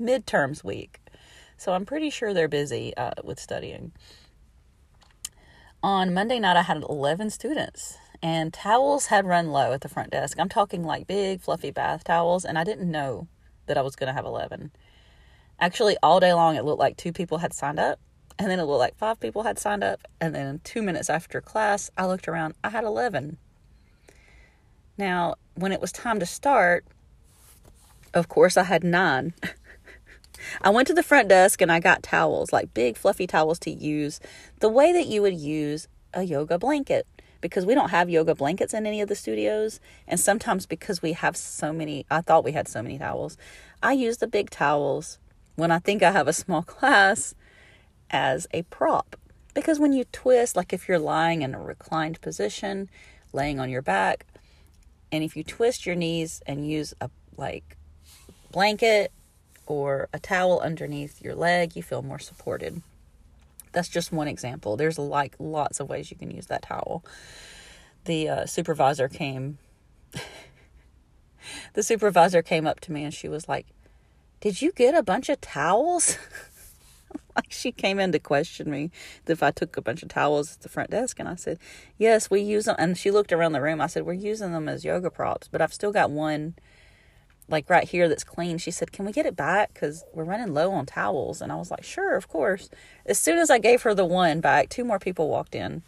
midterms 0.00 0.64
week, 0.64 1.00
so 1.58 1.72
I'm 1.72 1.84
pretty 1.84 2.08
sure 2.08 2.32
they're 2.32 2.48
busy 2.48 2.96
uh, 2.96 3.10
with 3.24 3.38
studying. 3.38 3.92
On 5.82 6.14
Monday 6.14 6.38
night, 6.38 6.56
I 6.56 6.62
had 6.62 6.82
11 6.88 7.30
students, 7.30 7.98
and 8.22 8.52
towels 8.52 9.06
had 9.06 9.26
run 9.26 9.48
low 9.48 9.72
at 9.72 9.80
the 9.80 9.88
front 9.88 10.10
desk. 10.10 10.38
I'm 10.40 10.48
talking 10.48 10.82
like 10.82 11.06
big, 11.06 11.40
fluffy 11.40 11.70
bath 11.70 12.04
towels, 12.04 12.44
and 12.44 12.58
I 12.58 12.64
didn't 12.64 12.90
know 12.90 13.28
that 13.66 13.76
I 13.76 13.82
was 13.82 13.96
going 13.96 14.06
to 14.06 14.12
have 14.12 14.24
11. 14.24 14.70
Actually, 15.60 15.96
all 16.02 16.20
day 16.20 16.32
long, 16.32 16.54
it 16.56 16.64
looked 16.64 16.78
like 16.78 16.96
two 16.96 17.12
people 17.12 17.38
had 17.38 17.52
signed 17.52 17.80
up, 17.80 17.98
and 18.38 18.48
then 18.50 18.60
it 18.60 18.64
looked 18.64 18.78
like 18.78 18.96
five 18.96 19.18
people 19.18 19.42
had 19.42 19.58
signed 19.58 19.82
up. 19.82 20.00
And 20.20 20.34
then 20.34 20.60
two 20.62 20.80
minutes 20.80 21.10
after 21.10 21.40
class, 21.40 21.90
I 21.96 22.06
looked 22.06 22.28
around, 22.28 22.54
I 22.62 22.70
had 22.70 22.84
11. 22.84 23.36
Now, 24.96 25.34
when 25.54 25.72
it 25.72 25.80
was 25.80 25.90
time 25.90 26.20
to 26.20 26.26
start, 26.26 26.84
of 28.14 28.28
course, 28.28 28.56
I 28.56 28.64
had 28.64 28.84
nine. 28.84 29.34
I 30.62 30.70
went 30.70 30.88
to 30.88 30.94
the 30.94 31.02
front 31.02 31.28
desk 31.28 31.60
and 31.60 31.70
I 31.70 31.80
got 31.80 32.02
towels, 32.02 32.52
like 32.52 32.74
big 32.74 32.96
fluffy 32.96 33.26
towels 33.26 33.58
to 33.60 33.70
use 33.70 34.20
the 34.60 34.68
way 34.68 34.92
that 34.92 35.06
you 35.06 35.22
would 35.22 35.38
use 35.38 35.88
a 36.14 36.22
yoga 36.22 36.58
blanket 36.58 37.06
because 37.40 37.64
we 37.64 37.74
don't 37.74 37.90
have 37.90 38.10
yoga 38.10 38.34
blankets 38.34 38.74
in 38.74 38.86
any 38.86 39.00
of 39.00 39.08
the 39.08 39.14
studios. 39.14 39.80
And 40.06 40.18
sometimes 40.18 40.66
because 40.66 41.02
we 41.02 41.12
have 41.12 41.36
so 41.36 41.72
many, 41.72 42.06
I 42.10 42.20
thought 42.20 42.44
we 42.44 42.52
had 42.52 42.68
so 42.68 42.82
many 42.82 42.98
towels, 42.98 43.36
I 43.82 43.92
use 43.92 44.18
the 44.18 44.26
big 44.26 44.50
towels 44.50 45.18
when 45.56 45.70
I 45.70 45.78
think 45.78 46.02
I 46.02 46.12
have 46.12 46.28
a 46.28 46.32
small 46.32 46.62
class 46.64 47.34
as 48.10 48.46
a 48.52 48.62
prop. 48.62 49.16
Because 49.54 49.78
when 49.78 49.92
you 49.92 50.04
twist, 50.12 50.56
like 50.56 50.72
if 50.72 50.88
you're 50.88 50.98
lying 50.98 51.42
in 51.42 51.54
a 51.54 51.60
reclined 51.60 52.20
position, 52.20 52.88
laying 53.32 53.58
on 53.58 53.70
your 53.70 53.82
back, 53.82 54.24
and 55.10 55.24
if 55.24 55.36
you 55.36 55.42
twist 55.42 55.86
your 55.86 55.96
knees 55.96 56.42
and 56.46 56.68
use 56.68 56.94
a 57.00 57.10
like 57.36 57.76
blanket 58.52 59.12
or 59.68 60.08
a 60.14 60.18
towel 60.18 60.60
underneath 60.60 61.22
your 61.22 61.34
leg, 61.34 61.76
you 61.76 61.82
feel 61.82 62.02
more 62.02 62.18
supported. 62.18 62.82
That's 63.72 63.88
just 63.88 64.10
one 64.10 64.26
example. 64.26 64.76
There's 64.76 64.98
like 64.98 65.34
lots 65.38 65.78
of 65.78 65.88
ways 65.88 66.10
you 66.10 66.16
can 66.16 66.30
use 66.30 66.46
that 66.46 66.62
towel. 66.62 67.04
The 68.06 68.28
uh, 68.28 68.46
supervisor 68.46 69.08
came. 69.08 69.58
the 71.74 71.82
supervisor 71.82 72.40
came 72.40 72.66
up 72.66 72.80
to 72.80 72.92
me 72.92 73.04
and 73.04 73.12
she 73.12 73.28
was 73.28 73.46
like, 73.46 73.66
"Did 74.40 74.62
you 74.62 74.72
get 74.72 74.94
a 74.94 75.02
bunch 75.02 75.28
of 75.28 75.40
towels?" 75.42 76.16
like 77.36 77.50
she 77.52 77.70
came 77.70 78.00
in 78.00 78.10
to 78.12 78.18
question 78.18 78.70
me 78.70 78.90
if 79.26 79.42
I 79.42 79.50
took 79.50 79.76
a 79.76 79.82
bunch 79.82 80.02
of 80.02 80.08
towels 80.08 80.54
at 80.54 80.60
the 80.62 80.70
front 80.70 80.90
desk, 80.90 81.20
and 81.20 81.28
I 81.28 81.34
said, 81.34 81.58
"Yes, 81.98 82.30
we 82.30 82.40
use 82.40 82.64
them." 82.64 82.76
And 82.78 82.96
she 82.96 83.10
looked 83.10 83.34
around 83.34 83.52
the 83.52 83.60
room. 83.60 83.82
I 83.82 83.86
said, 83.86 84.06
"We're 84.06 84.14
using 84.14 84.52
them 84.52 84.66
as 84.66 84.82
yoga 84.82 85.10
props, 85.10 85.46
but 85.46 85.60
I've 85.60 85.74
still 85.74 85.92
got 85.92 86.10
one 86.10 86.54
like 87.48 87.68
right 87.70 87.88
here 87.88 88.08
that's 88.08 88.24
clean. 88.24 88.58
She 88.58 88.70
said, 88.70 88.92
Can 88.92 89.04
we 89.04 89.12
get 89.12 89.26
it 89.26 89.36
back? 89.36 89.72
Because 89.72 90.04
we're 90.12 90.24
running 90.24 90.52
low 90.52 90.72
on 90.72 90.86
towels. 90.86 91.40
And 91.40 91.50
I 91.50 91.56
was 91.56 91.70
like, 91.70 91.84
Sure, 91.84 92.16
of 92.16 92.28
course. 92.28 92.68
As 93.06 93.18
soon 93.18 93.38
as 93.38 93.50
I 93.50 93.58
gave 93.58 93.82
her 93.82 93.94
the 93.94 94.04
one 94.04 94.40
back, 94.40 94.68
two 94.68 94.84
more 94.84 94.98
people 94.98 95.28
walked 95.28 95.54
in. 95.54 95.82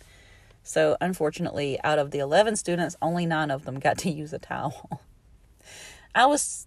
So, 0.62 0.96
unfortunately, 1.00 1.78
out 1.82 1.98
of 1.98 2.10
the 2.10 2.18
11 2.18 2.56
students, 2.56 2.96
only 3.00 3.26
nine 3.26 3.50
of 3.50 3.64
them 3.64 3.78
got 3.78 3.98
to 3.98 4.10
use 4.10 4.32
a 4.32 4.38
towel. 4.38 5.00
I 6.14 6.26
was 6.26 6.66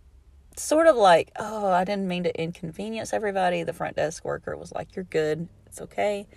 sort 0.56 0.88
of 0.88 0.96
like, 0.96 1.32
Oh, 1.38 1.72
I 1.72 1.84
didn't 1.84 2.08
mean 2.08 2.24
to 2.24 2.42
inconvenience 2.42 3.14
everybody. 3.14 3.64
The 3.64 3.74
front 3.74 3.96
desk 3.96 4.24
worker 4.24 4.56
was 4.56 4.72
like, 4.72 4.96
You're 4.96 5.06
good. 5.06 5.48
It's 5.66 5.82
okay. 5.82 6.28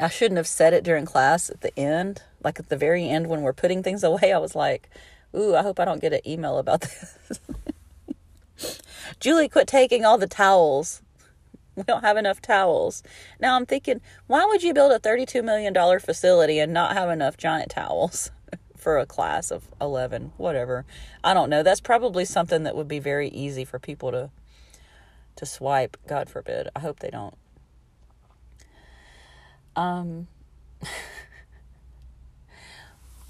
I 0.00 0.08
shouldn't 0.08 0.38
have 0.38 0.48
said 0.48 0.72
it 0.72 0.82
during 0.82 1.04
class 1.04 1.48
at 1.48 1.60
the 1.60 1.78
end. 1.78 2.22
Like 2.42 2.58
at 2.58 2.68
the 2.68 2.76
very 2.76 3.08
end 3.08 3.28
when 3.28 3.42
we're 3.42 3.52
putting 3.52 3.84
things 3.84 4.02
away, 4.02 4.32
I 4.32 4.38
was 4.38 4.56
like, 4.56 4.90
Ooh, 5.34 5.54
I 5.54 5.62
hope 5.62 5.80
I 5.80 5.84
don't 5.84 6.00
get 6.00 6.12
an 6.12 6.20
email 6.26 6.58
about 6.58 6.82
this. 6.82 7.18
Julie, 9.20 9.48
quit 9.48 9.66
taking 9.66 10.04
all 10.04 10.18
the 10.18 10.26
towels. 10.26 11.02
We 11.74 11.84
don't 11.84 12.02
have 12.02 12.16
enough 12.18 12.42
towels. 12.42 13.02
Now 13.40 13.56
I'm 13.56 13.64
thinking, 13.64 14.00
why 14.26 14.44
would 14.44 14.62
you 14.62 14.74
build 14.74 14.92
a 14.92 14.98
$32 14.98 15.42
million 15.42 15.74
facility 16.00 16.58
and 16.58 16.72
not 16.72 16.92
have 16.92 17.08
enough 17.08 17.36
giant 17.36 17.70
towels 17.70 18.30
for 18.76 18.98
a 18.98 19.06
class 19.06 19.50
of 19.50 19.68
11? 19.80 20.32
Whatever. 20.36 20.84
I 21.24 21.32
don't 21.32 21.48
know. 21.48 21.62
That's 21.62 21.80
probably 21.80 22.26
something 22.26 22.64
that 22.64 22.76
would 22.76 22.88
be 22.88 22.98
very 22.98 23.28
easy 23.28 23.64
for 23.64 23.78
people 23.78 24.10
to 24.12 24.30
to 25.34 25.46
swipe. 25.46 25.96
God 26.06 26.28
forbid. 26.28 26.68
I 26.76 26.80
hope 26.80 27.00
they 27.00 27.08
don't. 27.08 27.34
Um 29.74 30.28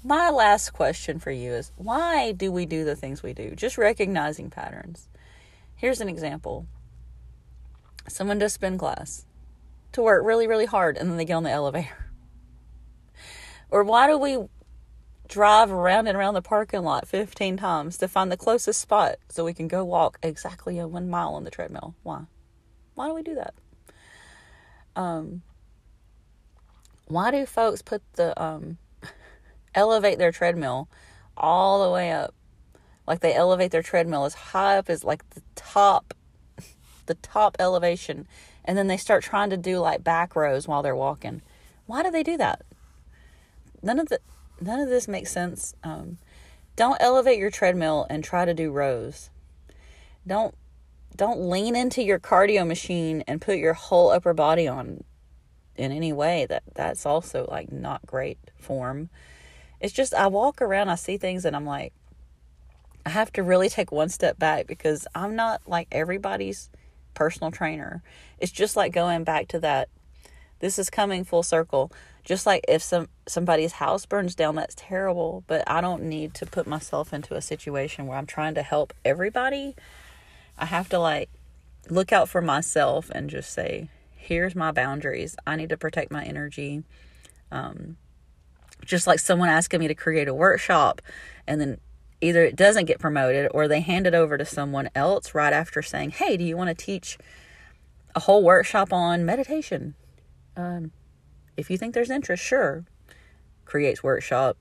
my 0.03 0.29
last 0.29 0.71
question 0.71 1.19
for 1.19 1.31
you 1.31 1.53
is 1.53 1.71
why 1.77 2.33
do 2.33 2.51
we 2.51 2.65
do 2.65 2.83
the 2.83 2.95
things 2.95 3.23
we 3.23 3.33
do? 3.33 3.55
Just 3.55 3.77
recognizing 3.77 4.49
patterns. 4.49 5.07
Here's 5.75 6.01
an 6.01 6.09
example 6.09 6.67
someone 8.07 8.37
does 8.37 8.53
spin 8.53 8.77
class 8.77 9.25
to 9.93 10.01
work 10.01 10.25
really, 10.25 10.45
really 10.45 10.65
hard 10.65 10.97
and 10.97 11.09
then 11.09 11.17
they 11.17 11.25
get 11.25 11.35
on 11.35 11.43
the 11.43 11.51
elevator. 11.51 12.11
Or 13.71 13.83
why 13.83 14.07
do 14.07 14.17
we 14.17 14.37
drive 15.27 15.71
around 15.71 16.07
and 16.07 16.17
around 16.17 16.33
the 16.33 16.41
parking 16.41 16.83
lot 16.83 17.07
15 17.07 17.57
times 17.57 17.97
to 17.97 18.07
find 18.07 18.31
the 18.31 18.37
closest 18.37 18.81
spot 18.81 19.15
so 19.29 19.45
we 19.45 19.53
can 19.53 19.67
go 19.67 19.83
walk 19.83 20.19
exactly 20.21 20.77
a 20.79 20.87
one 20.87 21.09
mile 21.09 21.33
on 21.33 21.43
the 21.43 21.49
treadmill? 21.49 21.95
Why? 22.03 22.23
Why 22.93 23.07
do 23.07 23.15
we 23.15 23.23
do 23.23 23.35
that? 23.35 23.53
Um, 24.95 25.41
why 27.07 27.31
do 27.31 27.45
folks 27.45 27.81
put 27.81 28.03
the 28.13 28.39
um, 28.39 28.77
elevate 29.75 30.17
their 30.17 30.31
treadmill 30.31 30.87
all 31.37 31.83
the 31.83 31.91
way 31.91 32.11
up. 32.11 32.33
Like 33.07 33.19
they 33.19 33.33
elevate 33.33 33.71
their 33.71 33.83
treadmill 33.83 34.25
as 34.25 34.33
high 34.33 34.77
up 34.77 34.89
as 34.89 35.03
like 35.03 35.27
the 35.31 35.41
top 35.55 36.13
the 37.05 37.15
top 37.15 37.55
elevation 37.59 38.27
and 38.65 38.77
then 38.77 38.87
they 38.87 38.97
start 38.97 39.23
trying 39.23 39.49
to 39.49 39.57
do 39.57 39.79
like 39.79 40.03
back 40.03 40.35
rows 40.35 40.67
while 40.67 40.81
they're 40.81 40.95
walking. 40.95 41.41
Why 41.85 42.03
do 42.03 42.11
they 42.11 42.23
do 42.23 42.37
that? 42.37 42.61
None 43.81 43.99
of 43.99 44.09
the 44.09 44.19
none 44.61 44.79
of 44.79 44.89
this 44.89 45.07
makes 45.07 45.31
sense. 45.31 45.75
Um, 45.83 46.17
don't 46.75 46.97
elevate 46.99 47.39
your 47.39 47.51
treadmill 47.51 48.07
and 48.09 48.23
try 48.23 48.45
to 48.45 48.53
do 48.53 48.71
rows. 48.71 49.29
Don't 50.25 50.55
don't 51.15 51.49
lean 51.49 51.75
into 51.75 52.01
your 52.01 52.19
cardio 52.19 52.65
machine 52.65 53.23
and 53.27 53.41
put 53.41 53.57
your 53.57 53.73
whole 53.73 54.09
upper 54.09 54.33
body 54.33 54.67
on 54.67 55.03
in 55.75 55.91
any 55.91 56.13
way 56.13 56.45
that 56.47 56.63
that's 56.73 57.05
also 57.05 57.47
like 57.49 57.71
not 57.71 58.05
great 58.05 58.37
form 58.55 59.09
it's 59.83 59.93
just 59.93 60.13
I 60.13 60.27
walk 60.27 60.61
around, 60.61 60.87
I 60.87 60.95
see 60.95 61.17
things, 61.17 61.43
and 61.43 61.57
I'm 61.57 61.65
like, 61.65 61.91
I 63.05 63.09
have 63.09 63.33
to 63.33 63.43
really 63.43 63.67
take 63.67 63.91
one 63.91 64.07
step 64.07 64.39
back 64.39 64.65
because 64.65 65.05
I'm 65.13 65.35
not 65.35 65.61
like 65.67 65.89
everybody's 65.91 66.69
personal 67.13 67.51
trainer. 67.51 68.01
It's 68.39 68.51
just 68.51 68.77
like 68.77 68.93
going 68.93 69.25
back 69.25 69.49
to 69.49 69.59
that. 69.59 69.89
This 70.59 70.79
is 70.79 70.89
coming 70.89 71.25
full 71.25 71.43
circle. 71.43 71.91
Just 72.23 72.45
like 72.45 72.63
if 72.69 72.81
some 72.81 73.09
somebody's 73.27 73.73
house 73.73 74.05
burns 74.05 74.35
down, 74.35 74.55
that's 74.55 74.73
terrible. 74.77 75.43
But 75.47 75.69
I 75.69 75.81
don't 75.81 76.03
need 76.03 76.33
to 76.35 76.45
put 76.45 76.65
myself 76.65 77.13
into 77.13 77.35
a 77.35 77.41
situation 77.41 78.07
where 78.07 78.17
I'm 78.17 78.25
trying 78.25 78.55
to 78.55 78.63
help 78.63 78.93
everybody. 79.03 79.75
I 80.57 80.65
have 80.67 80.87
to 80.89 80.99
like 80.99 81.29
look 81.89 82.13
out 82.13 82.29
for 82.29 82.41
myself 82.41 83.09
and 83.13 83.29
just 83.29 83.51
say, 83.51 83.89
here's 84.15 84.55
my 84.55 84.71
boundaries. 84.71 85.35
I 85.45 85.57
need 85.57 85.69
to 85.69 85.77
protect 85.77 86.09
my 86.09 86.23
energy. 86.23 86.83
Um, 87.51 87.97
just 88.85 89.07
like 89.07 89.19
someone 89.19 89.49
asking 89.49 89.79
me 89.79 89.87
to 89.87 89.95
create 89.95 90.27
a 90.27 90.33
workshop 90.33 91.01
and 91.47 91.59
then 91.59 91.77
either 92.21 92.43
it 92.43 92.55
doesn't 92.55 92.85
get 92.85 92.99
promoted 92.99 93.49
or 93.53 93.67
they 93.67 93.81
hand 93.81 94.07
it 94.07 94.13
over 94.13 94.37
to 94.37 94.45
someone 94.45 94.89
else 94.95 95.35
right 95.35 95.53
after 95.53 95.81
saying, 95.81 96.11
Hey, 96.11 96.37
do 96.37 96.43
you 96.43 96.55
want 96.55 96.69
to 96.69 96.85
teach 96.85 97.17
a 98.15 98.21
whole 98.21 98.43
workshop 98.43 98.93
on 98.93 99.25
meditation? 99.25 99.95
Um, 100.55 100.91
if 101.57 101.69
you 101.69 101.77
think 101.77 101.93
there's 101.93 102.09
interest, 102.09 102.43
sure. 102.43 102.85
Creates 103.65 104.03
workshop, 104.03 104.57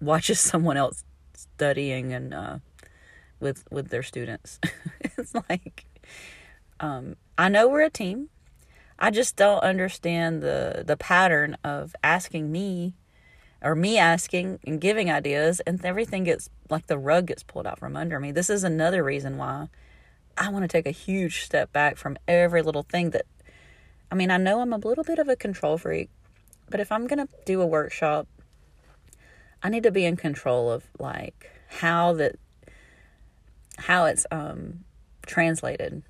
watches 0.00 0.40
someone 0.40 0.76
else 0.76 1.04
studying 1.34 2.12
and 2.12 2.34
uh, 2.34 2.58
with 3.40 3.64
with 3.70 3.88
their 3.90 4.02
students. 4.02 4.58
it's 5.00 5.34
like 5.48 5.86
um, 6.80 7.16
I 7.36 7.48
know 7.48 7.68
we're 7.68 7.82
a 7.82 7.90
team. 7.90 8.28
I 8.98 9.10
just 9.10 9.36
don't 9.36 9.62
understand 9.62 10.42
the 10.42 10.82
the 10.86 10.96
pattern 10.96 11.56
of 11.62 11.94
asking 12.02 12.50
me 12.50 12.94
or 13.62 13.74
me 13.74 13.98
asking 13.98 14.60
and 14.66 14.80
giving 14.80 15.10
ideas 15.10 15.60
and 15.60 15.84
everything 15.84 16.24
gets 16.24 16.48
like 16.70 16.86
the 16.86 16.98
rug 16.98 17.26
gets 17.26 17.42
pulled 17.42 17.66
out 17.66 17.78
from 17.78 17.96
under 17.96 18.20
me. 18.20 18.30
This 18.30 18.50
is 18.50 18.64
another 18.64 19.02
reason 19.02 19.36
why 19.36 19.68
I 20.36 20.50
want 20.50 20.62
to 20.62 20.68
take 20.68 20.86
a 20.86 20.92
huge 20.92 21.42
step 21.42 21.72
back 21.72 21.96
from 21.96 22.16
every 22.28 22.62
little 22.62 22.84
thing 22.84 23.10
that 23.10 23.26
I 24.10 24.14
mean, 24.14 24.30
I 24.30 24.38
know 24.38 24.60
I'm 24.60 24.72
a 24.72 24.78
little 24.78 25.04
bit 25.04 25.18
of 25.18 25.28
a 25.28 25.36
control 25.36 25.76
freak, 25.76 26.08
but 26.70 26.80
if 26.80 26.90
I'm 26.90 27.06
going 27.06 27.26
to 27.26 27.28
do 27.44 27.60
a 27.60 27.66
workshop, 27.66 28.26
I 29.62 29.68
need 29.68 29.82
to 29.82 29.90
be 29.90 30.06
in 30.06 30.16
control 30.16 30.70
of 30.70 30.84
like 30.98 31.50
how 31.68 32.14
that 32.14 32.36
how 33.76 34.06
it's 34.06 34.26
um 34.30 34.84
translated 35.26 36.02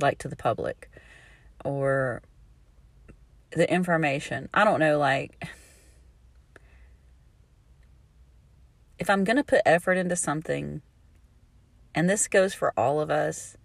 like 0.00 0.18
to 0.18 0.28
the 0.28 0.36
public 0.36 0.90
or 1.64 2.22
the 3.52 3.72
information. 3.72 4.48
I 4.52 4.64
don't 4.64 4.80
know 4.80 4.98
like 4.98 5.48
if 8.98 9.10
I'm 9.10 9.24
going 9.24 9.36
to 9.36 9.44
put 9.44 9.62
effort 9.66 9.94
into 9.94 10.16
something, 10.16 10.82
and 11.94 12.08
this 12.08 12.28
goes 12.28 12.54
for 12.54 12.72
all 12.76 13.00
of 13.00 13.10
us, 13.10 13.56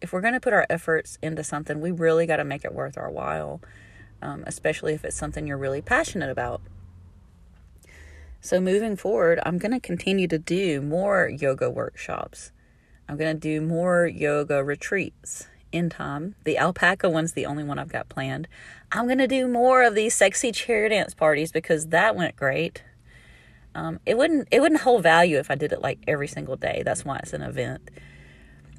if 0.00 0.12
we're 0.12 0.20
going 0.20 0.34
to 0.34 0.40
put 0.40 0.52
our 0.52 0.66
efforts 0.68 1.18
into 1.22 1.42
something, 1.42 1.80
we 1.80 1.90
really 1.90 2.26
got 2.26 2.36
to 2.36 2.44
make 2.44 2.64
it 2.64 2.74
worth 2.74 2.98
our 2.98 3.10
while, 3.10 3.60
um, 4.20 4.44
especially 4.46 4.92
if 4.92 5.04
it's 5.04 5.16
something 5.16 5.46
you're 5.46 5.56
really 5.56 5.82
passionate 5.82 6.30
about. 6.30 6.60
So, 8.40 8.60
moving 8.60 8.96
forward, 8.96 9.40
I'm 9.44 9.58
going 9.58 9.72
to 9.72 9.80
continue 9.80 10.28
to 10.28 10.38
do 10.38 10.80
more 10.80 11.28
yoga 11.28 11.68
workshops. 11.70 12.52
I'm 13.08 13.16
going 13.16 13.34
to 13.34 13.40
do 13.40 13.60
more 13.60 14.06
yoga 14.06 14.62
retreats 14.62 15.48
in 15.72 15.90
time. 15.90 16.36
The 16.44 16.58
alpaca 16.58 17.08
one's 17.08 17.32
the 17.32 17.46
only 17.46 17.64
one 17.64 17.78
I've 17.78 17.92
got 17.92 18.08
planned. 18.08 18.46
I'm 18.92 19.06
going 19.06 19.18
to 19.18 19.26
do 19.26 19.48
more 19.48 19.82
of 19.82 19.94
these 19.94 20.14
sexy 20.14 20.52
chair 20.52 20.88
dance 20.88 21.14
parties 21.14 21.50
because 21.50 21.88
that 21.88 22.14
went 22.14 22.36
great. 22.36 22.82
Um, 23.76 24.00
it 24.06 24.16
wouldn't 24.16 24.48
it 24.50 24.60
wouldn't 24.60 24.80
hold 24.80 25.02
value 25.02 25.36
if 25.36 25.50
I 25.50 25.54
did 25.54 25.70
it 25.70 25.82
like 25.82 25.98
every 26.08 26.28
single 26.28 26.56
day. 26.56 26.82
That's 26.82 27.04
why 27.04 27.18
it's 27.18 27.34
an 27.34 27.42
event. 27.42 27.90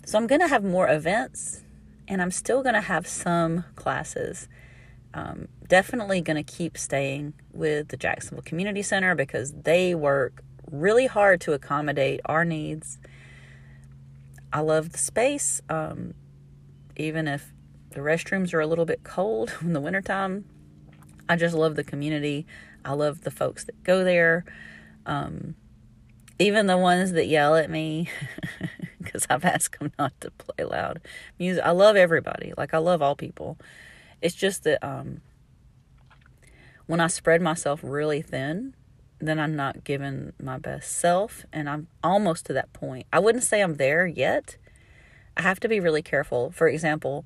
So 0.06 0.18
I'm 0.18 0.26
gonna 0.26 0.48
have 0.48 0.64
more 0.64 0.90
events, 0.90 1.62
and 2.08 2.20
I'm 2.20 2.32
still 2.32 2.64
gonna 2.64 2.82
have 2.82 3.06
some 3.06 3.64
classes. 3.76 4.48
Um, 5.14 5.50
definitely 5.68 6.22
gonna 6.22 6.44
keep 6.44 6.80
staying 6.80 7.34
with 7.54 7.90
the 7.90 7.98
Jacksonville 7.98 8.42
Community 8.42 8.82
Center 8.82 9.14
because 9.14 9.54
they 9.54 9.94
work 9.94 10.44
really 10.72 11.06
hard 11.06 11.42
to 11.42 11.54
accommodate 11.54 12.20
our 12.26 12.44
needs. 12.44 12.98
I 14.52 14.62
love 14.62 14.94
the 14.94 14.98
space, 14.98 15.62
um, 15.70 16.16
even 16.96 17.28
if 17.28 17.54
the 17.92 18.00
restrooms 18.00 18.52
are 18.52 18.62
a 18.62 18.68
little 18.68 18.86
bit 18.86 19.04
cold 19.04 19.54
in 19.62 19.74
the 19.74 19.82
wintertime. 19.82 20.46
I 21.30 21.36
just 21.36 21.54
love 21.54 21.76
the 21.76 21.84
community. 21.84 22.48
I 22.84 22.94
love 22.94 23.22
the 23.22 23.32
folks 23.32 23.64
that 23.66 23.84
go 23.84 24.04
there. 24.04 24.44
Um, 25.08 25.56
even 26.40 26.68
the 26.68 26.78
ones 26.78 27.14
that 27.14 27.26
yell 27.26 27.56
at 27.56 27.70
me 27.70 28.10
because 29.02 29.26
I've 29.30 29.46
asked 29.46 29.80
them 29.80 29.92
not 29.98 30.14
to 30.22 30.32
play 30.32 30.66
loud 30.66 31.02
music. 31.40 31.64
I 31.64 31.72
love 31.72 31.96
everybody. 31.96 32.54
Like 32.58 32.74
I 32.74 32.78
love 32.78 33.02
all 33.02 33.16
people. 33.16 33.58
It's 34.22 34.36
just 34.36 34.64
that 34.64 34.84
um, 34.84 35.22
when 36.86 37.00
I 37.00 37.08
spread 37.08 37.42
myself 37.42 37.80
really 37.84 38.22
thin, 38.22 38.76
then 39.20 39.40
I'm 39.40 39.56
not 39.56 39.84
giving 39.84 40.34
my 40.42 40.60
best 40.60 40.92
self, 40.92 41.46
and 41.52 41.68
I'm 41.68 41.88
almost 42.04 42.46
to 42.48 42.54
that 42.54 42.72
point. 42.74 43.08
I 43.12 43.20
wouldn't 43.20 43.44
say 43.44 43.62
I'm 43.62 43.76
there 43.76 44.06
yet. 44.06 44.58
I 45.36 45.42
have 45.42 45.60
to 45.62 45.70
be 45.70 45.80
really 45.80 46.04
careful. 46.04 46.52
For 46.52 46.68
example, 46.68 47.26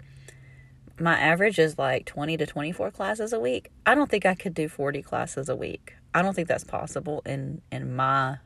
my 0.99 1.19
average 1.19 1.59
is 1.59 1.77
like 1.77 2.05
20 2.05 2.37
to 2.37 2.45
24 2.45 2.91
classes 2.91 3.33
a 3.33 3.39
week. 3.39 3.71
I 3.85 3.95
don't 3.95 4.09
think 4.09 4.25
I 4.25 4.35
could 4.35 4.53
do 4.53 4.69
40 4.69 5.01
classes 5.01 5.49
a 5.49 5.55
week. 5.55 5.95
I 6.13 6.21
don't 6.21 6.33
think 6.33 6.47
that's 6.47 6.63
possible 6.63 7.21
in 7.25 7.61
in 7.71 7.95
my 7.95 8.37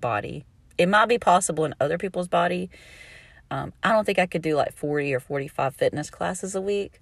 body 0.00 0.44
It 0.78 0.88
might 0.88 1.06
be 1.06 1.18
possible 1.18 1.64
in 1.64 1.74
other 1.80 1.98
people's 1.98 2.28
body. 2.28 2.70
Um, 3.50 3.72
I 3.82 3.92
don't 3.92 4.04
think 4.04 4.18
I 4.18 4.26
could 4.26 4.42
do 4.42 4.56
like 4.56 4.72
40 4.74 5.14
or 5.14 5.20
45 5.20 5.76
fitness 5.76 6.10
classes 6.10 6.54
a 6.54 6.60
week. 6.60 7.00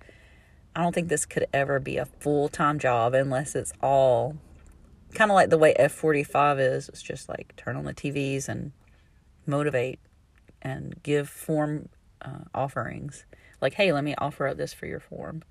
I 0.74 0.82
don't 0.82 0.94
think 0.94 1.08
this 1.08 1.24
could 1.26 1.46
ever 1.52 1.80
be 1.80 1.96
a 1.96 2.04
full 2.04 2.48
time 2.48 2.78
job 2.78 3.14
unless 3.14 3.54
it's 3.54 3.72
all 3.82 4.36
kind 5.14 5.30
of 5.30 5.34
like 5.34 5.50
the 5.50 5.58
way 5.58 5.74
F45 5.78 6.60
is. 6.60 6.88
It's 6.88 7.02
just 7.02 7.28
like 7.28 7.54
turn 7.56 7.76
on 7.76 7.84
the 7.84 7.94
TVs 7.94 8.48
and 8.48 8.72
motivate 9.46 9.98
and 10.62 11.00
give 11.02 11.28
form 11.28 11.88
uh, 12.22 12.44
offerings. 12.54 13.24
Like, 13.60 13.74
hey, 13.74 13.92
let 13.92 14.04
me 14.04 14.14
offer 14.18 14.46
up 14.46 14.56
this 14.56 14.72
for 14.72 14.86
your 14.86 15.00
form. 15.00 15.42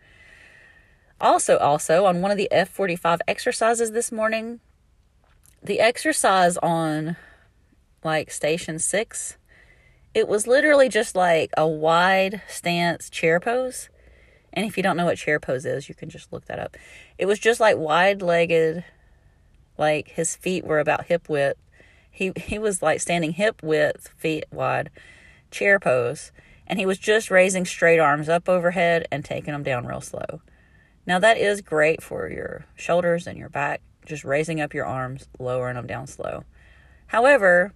Also, 1.21 1.57
also 1.57 2.05
on 2.05 2.21
one 2.21 2.31
of 2.31 2.37
the 2.37 2.47
F45 2.51 3.19
exercises 3.27 3.91
this 3.91 4.11
morning, 4.11 4.59
the 5.61 5.79
exercise 5.79 6.57
on 6.57 7.17
like 8.03 8.31
station 8.31 8.79
six, 8.79 9.37
it 10.13 10.27
was 10.27 10.47
literally 10.47 10.87
just 10.87 11.15
like 11.15 11.51
a 11.57 11.67
wide 11.67 12.41
stance 12.47 13.09
chair 13.09 13.39
pose. 13.39 13.89
And 14.53 14.65
if 14.65 14.77
you 14.77 14.83
don't 14.83 14.97
know 14.97 15.05
what 15.05 15.17
chair 15.17 15.39
pose 15.39 15.65
is, 15.65 15.89
you 15.89 15.95
can 15.95 16.09
just 16.09 16.31
look 16.31 16.45
that 16.45 16.59
up. 16.59 16.77
It 17.17 17.25
was 17.25 17.37
just 17.37 17.59
like 17.59 17.77
wide 17.77 18.21
legged, 18.21 18.83
like 19.77 20.07
his 20.07 20.35
feet 20.35 20.65
were 20.65 20.79
about 20.79 21.05
hip 21.05 21.27
width. 21.29 21.59
He 22.09 22.31
he 22.35 22.57
was 22.57 22.81
like 22.81 23.01
standing 23.01 23.33
hip 23.33 23.61
width, 23.61 24.09
feet 24.17 24.45
wide, 24.51 24.89
chair 25.51 25.79
pose, 25.79 26.31
and 26.65 26.79
he 26.79 26.85
was 26.85 26.97
just 26.97 27.29
raising 27.29 27.65
straight 27.65 27.99
arms 27.99 28.27
up 28.29 28.49
overhead 28.49 29.07
and 29.11 29.23
taking 29.23 29.51
them 29.51 29.63
down 29.63 29.85
real 29.85 30.01
slow. 30.01 30.41
Now, 31.09 31.17
that 31.17 31.39
is 31.39 31.61
great 31.61 32.03
for 32.03 32.29
your 32.29 32.67
shoulders 32.75 33.25
and 33.25 33.35
your 33.35 33.49
back, 33.49 33.81
just 34.05 34.23
raising 34.23 34.61
up 34.61 34.75
your 34.75 34.85
arms, 34.85 35.27
lowering 35.39 35.73
them 35.73 35.87
down 35.87 36.05
slow. 36.05 36.43
However, 37.07 37.73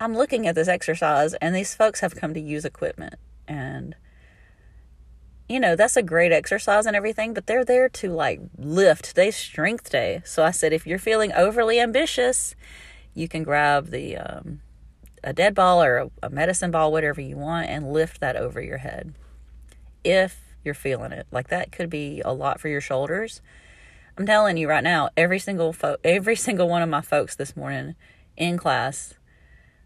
I'm 0.00 0.16
looking 0.16 0.46
at 0.46 0.54
this 0.54 0.68
exercise, 0.68 1.34
and 1.34 1.54
these 1.54 1.74
folks 1.74 2.00
have 2.00 2.16
come 2.16 2.32
to 2.32 2.40
use 2.40 2.64
equipment. 2.64 3.16
And, 3.46 3.94
you 5.50 5.60
know, 5.60 5.76
that's 5.76 5.98
a 5.98 6.02
great 6.02 6.32
exercise 6.32 6.86
and 6.86 6.96
everything, 6.96 7.34
but 7.34 7.46
they're 7.46 7.66
there 7.66 7.90
to 7.90 8.08
like 8.10 8.40
lift. 8.56 9.04
Today's 9.04 9.36
strength 9.36 9.90
day. 9.90 10.22
So 10.24 10.42
I 10.42 10.52
said, 10.52 10.72
if 10.72 10.86
you're 10.86 10.98
feeling 10.98 11.30
overly 11.34 11.78
ambitious, 11.78 12.54
you 13.12 13.28
can 13.28 13.42
grab 13.42 13.90
the, 13.90 14.16
um, 14.16 14.62
a 15.22 15.34
dead 15.34 15.54
ball 15.54 15.82
or 15.82 15.98
a, 15.98 16.10
a 16.22 16.30
medicine 16.30 16.70
ball, 16.70 16.90
whatever 16.90 17.20
you 17.20 17.36
want, 17.36 17.68
and 17.68 17.92
lift 17.92 18.18
that 18.20 18.36
over 18.36 18.62
your 18.62 18.78
head. 18.78 19.12
If 20.02 20.49
you're 20.64 20.74
feeling 20.74 21.12
it. 21.12 21.26
Like 21.30 21.48
that 21.48 21.72
could 21.72 21.90
be 21.90 22.20
a 22.24 22.32
lot 22.32 22.60
for 22.60 22.68
your 22.68 22.80
shoulders. 22.80 23.40
I'm 24.16 24.26
telling 24.26 24.56
you 24.56 24.68
right 24.68 24.84
now, 24.84 25.08
every 25.16 25.38
single 25.38 25.72
fo- 25.72 25.96
every 26.04 26.36
single 26.48 26.68
one 26.68 26.82
of 26.82 26.88
my 26.88 27.00
folks 27.00 27.34
this 27.34 27.56
morning 27.56 27.94
in 28.36 28.58
class, 28.58 29.14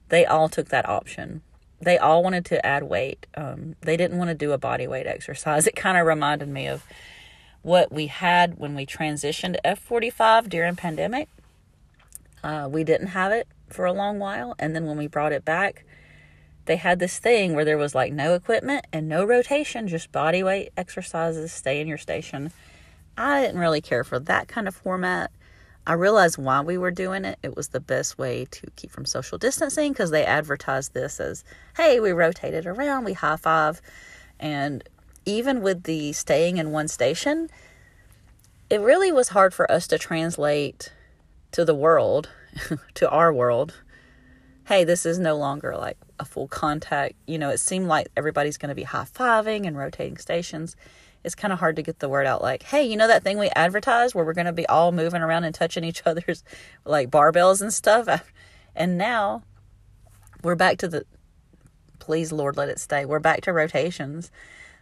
they 0.09 0.25
all 0.25 0.49
took 0.49 0.69
that 0.69 0.89
option. 0.89 1.43
They 1.81 1.99
all 1.99 2.23
wanted 2.23 2.45
to 2.47 2.65
add 2.65 2.85
weight. 2.85 3.27
Um, 3.37 3.77
they 3.83 3.97
didn't 3.97 4.19
want 4.19 4.29
to 4.29 4.35
do 4.35 4.53
a 4.53 4.59
body 4.59 4.87
weight 4.87 5.07
exercise. 5.07 5.67
It 5.67 5.77
kind 5.77 5.99
of 5.99 6.07
reminded 6.07 6.49
me 6.49 6.67
of 6.67 6.85
what 7.63 7.91
we 7.93 8.09
had 8.09 8.59
when 8.59 8.75
we 8.75 8.87
transitioned 8.87 9.55
to 9.55 9.61
F45 9.65 10.49
during 10.49 10.77
pandemic. 10.77 11.29
Uh, 12.43 12.69
we 12.71 12.85
didn't 12.85 13.09
have 13.09 13.33
it 13.33 13.49
for 13.71 13.87
a 13.87 13.93
long 13.93 14.19
while, 14.19 14.55
and 14.59 14.77
then 14.77 14.85
when 14.85 14.99
we 14.99 15.07
brought 15.07 15.33
it 15.33 15.45
back, 15.45 15.85
they 16.67 16.77
had 16.77 16.99
this 16.99 17.19
thing 17.19 17.55
where 17.55 17.65
there 17.65 17.79
was 17.79 17.95
like 17.95 18.13
no 18.13 18.35
equipment 18.35 18.87
and 18.93 19.09
no 19.09 19.25
rotation, 19.25 19.89
just 19.89 20.13
body 20.13 20.43
weight 20.43 20.73
exercises, 20.77 21.53
stay 21.53 21.81
in 21.81 21.89
your 21.89 21.99
station. 21.99 22.51
I 23.17 23.43
didn't 23.43 23.61
really 23.61 23.81
care 23.81 24.05
for 24.05 24.19
that 24.21 24.49
kind 24.49 24.67
of 24.67 24.75
format. 24.75 25.31
I 25.87 25.93
realized 25.93 26.39
why 26.39 26.63
we 26.63 26.79
were 26.79 26.91
doing 26.91 27.25
it. 27.25 27.39
It 27.43 27.55
was 27.55 27.69
the 27.69 27.81
best 27.81 28.17
way 28.17 28.47
to 28.51 28.71
keep 28.77 28.91
from 28.91 29.05
social 29.05 29.37
distancing 29.37 29.93
because 29.93 30.11
they 30.11 30.25
advertised 30.25 30.95
this 30.95 31.21
as, 31.21 31.45
hey, 31.77 32.01
we 32.01 32.13
rotated 32.13 32.67
around, 32.67 33.05
we 33.05 33.13
high 33.13 33.37
five. 33.37 33.83
And 34.41 34.83
even 35.27 35.61
with 35.61 35.85
the 35.85 36.13
staying 36.13 36.57
in 36.57 36.71
one 36.71 36.89
station, 36.89 37.51
it 38.71 38.81
really 38.81 39.13
was 39.13 39.29
hard 39.29 39.53
for 39.53 39.71
us 39.71 39.87
to 39.89 39.99
translate 39.99 40.91
to 41.53 41.65
the 41.65 41.75
world, 41.75 42.31
to 42.95 43.11
our 43.11 43.33
world, 43.33 43.75
hey, 44.67 44.85
this 44.85 45.05
is 45.05 45.19
no 45.19 45.37
longer 45.37 45.77
like 45.77 45.99
a 46.19 46.25
full 46.25 46.49
contact. 46.49 47.15
You 47.27 47.39
know, 47.39 47.51
it 47.51 47.59
seemed 47.59 47.89
like 47.89 48.09
everybody's 48.17 48.57
going 48.57 48.71
to 48.71 48.75
be 48.75 48.83
high 48.83 49.05
fiving 49.05 49.67
and 49.67 49.77
rotating 49.77 50.17
stations. 50.17 50.77
It's 51.23 51.35
kind 51.35 51.53
of 51.53 51.59
hard 51.59 51.77
to 51.77 51.83
get 51.83 52.01
the 52.01 52.09
word 52.09 52.27
out 52.27 52.43
like, 52.43 52.65
hey, 52.65 52.85
you 52.85 52.97
know 52.97 53.09
that 53.09 53.23
thing 53.23 53.39
we 53.39 53.49
advertised 53.51 54.15
where 54.15 54.25
we're 54.25 54.35
going 54.35 54.47
to 54.47 54.53
be 54.53 54.67
all 54.67 54.93
moving 54.93 55.23
around 55.23 55.45
and 55.45 55.55
touching 55.55 55.85
each 55.85 56.03
other's 56.07 56.45
like 56.85 57.11
barbells 57.11 57.61
and 57.61 57.73
stuff? 57.73 58.33
And 58.77 58.99
now 58.99 59.45
we're 60.43 60.57
back 60.57 60.79
to 60.79 60.89
the, 60.89 61.07
please, 62.01 62.33
Lord, 62.33 62.57
let 62.57 62.69
it 62.69 62.81
stay. 62.81 63.05
We're 63.05 63.21
back 63.21 63.43
to 63.43 63.53
rotations. 63.53 64.33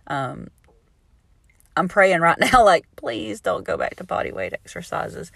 Um, 0.07 0.49
I'm 1.77 1.89
praying 1.89 2.21
right 2.21 2.39
now, 2.53 2.65
like, 2.65 2.87
please 2.97 3.41
don't 3.41 3.65
go 3.65 3.77
back 3.77 3.97
to 3.97 4.05
body 4.05 4.33
weight 4.33 4.53
exercises. 4.53 5.33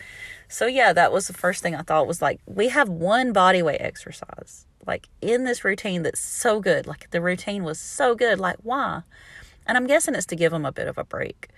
So, 0.48 0.66
yeah, 0.66 0.92
that 0.92 1.12
was 1.12 1.26
the 1.26 1.32
first 1.32 1.62
thing 1.62 1.74
I 1.74 1.82
thought 1.82 2.06
was 2.06 2.20
like, 2.20 2.40
we 2.46 2.68
have 2.68 2.88
one 2.88 3.32
body 3.32 3.62
weight 3.62 3.80
exercise, 3.80 4.65
like 4.86 5.08
in 5.20 5.44
this 5.44 5.64
routine 5.64 6.02
that's 6.02 6.20
so 6.20 6.60
good. 6.60 6.86
Like, 6.86 7.10
the 7.10 7.20
routine 7.20 7.64
was 7.64 7.78
so 7.78 8.14
good. 8.14 8.38
Like, 8.38 8.56
why? 8.62 9.02
And 9.66 9.76
I'm 9.76 9.86
guessing 9.86 10.14
it's 10.14 10.26
to 10.26 10.36
give 10.36 10.52
them 10.52 10.64
a 10.64 10.72
bit 10.72 10.88
of 10.88 10.98
a 10.98 11.04
break. 11.04 11.48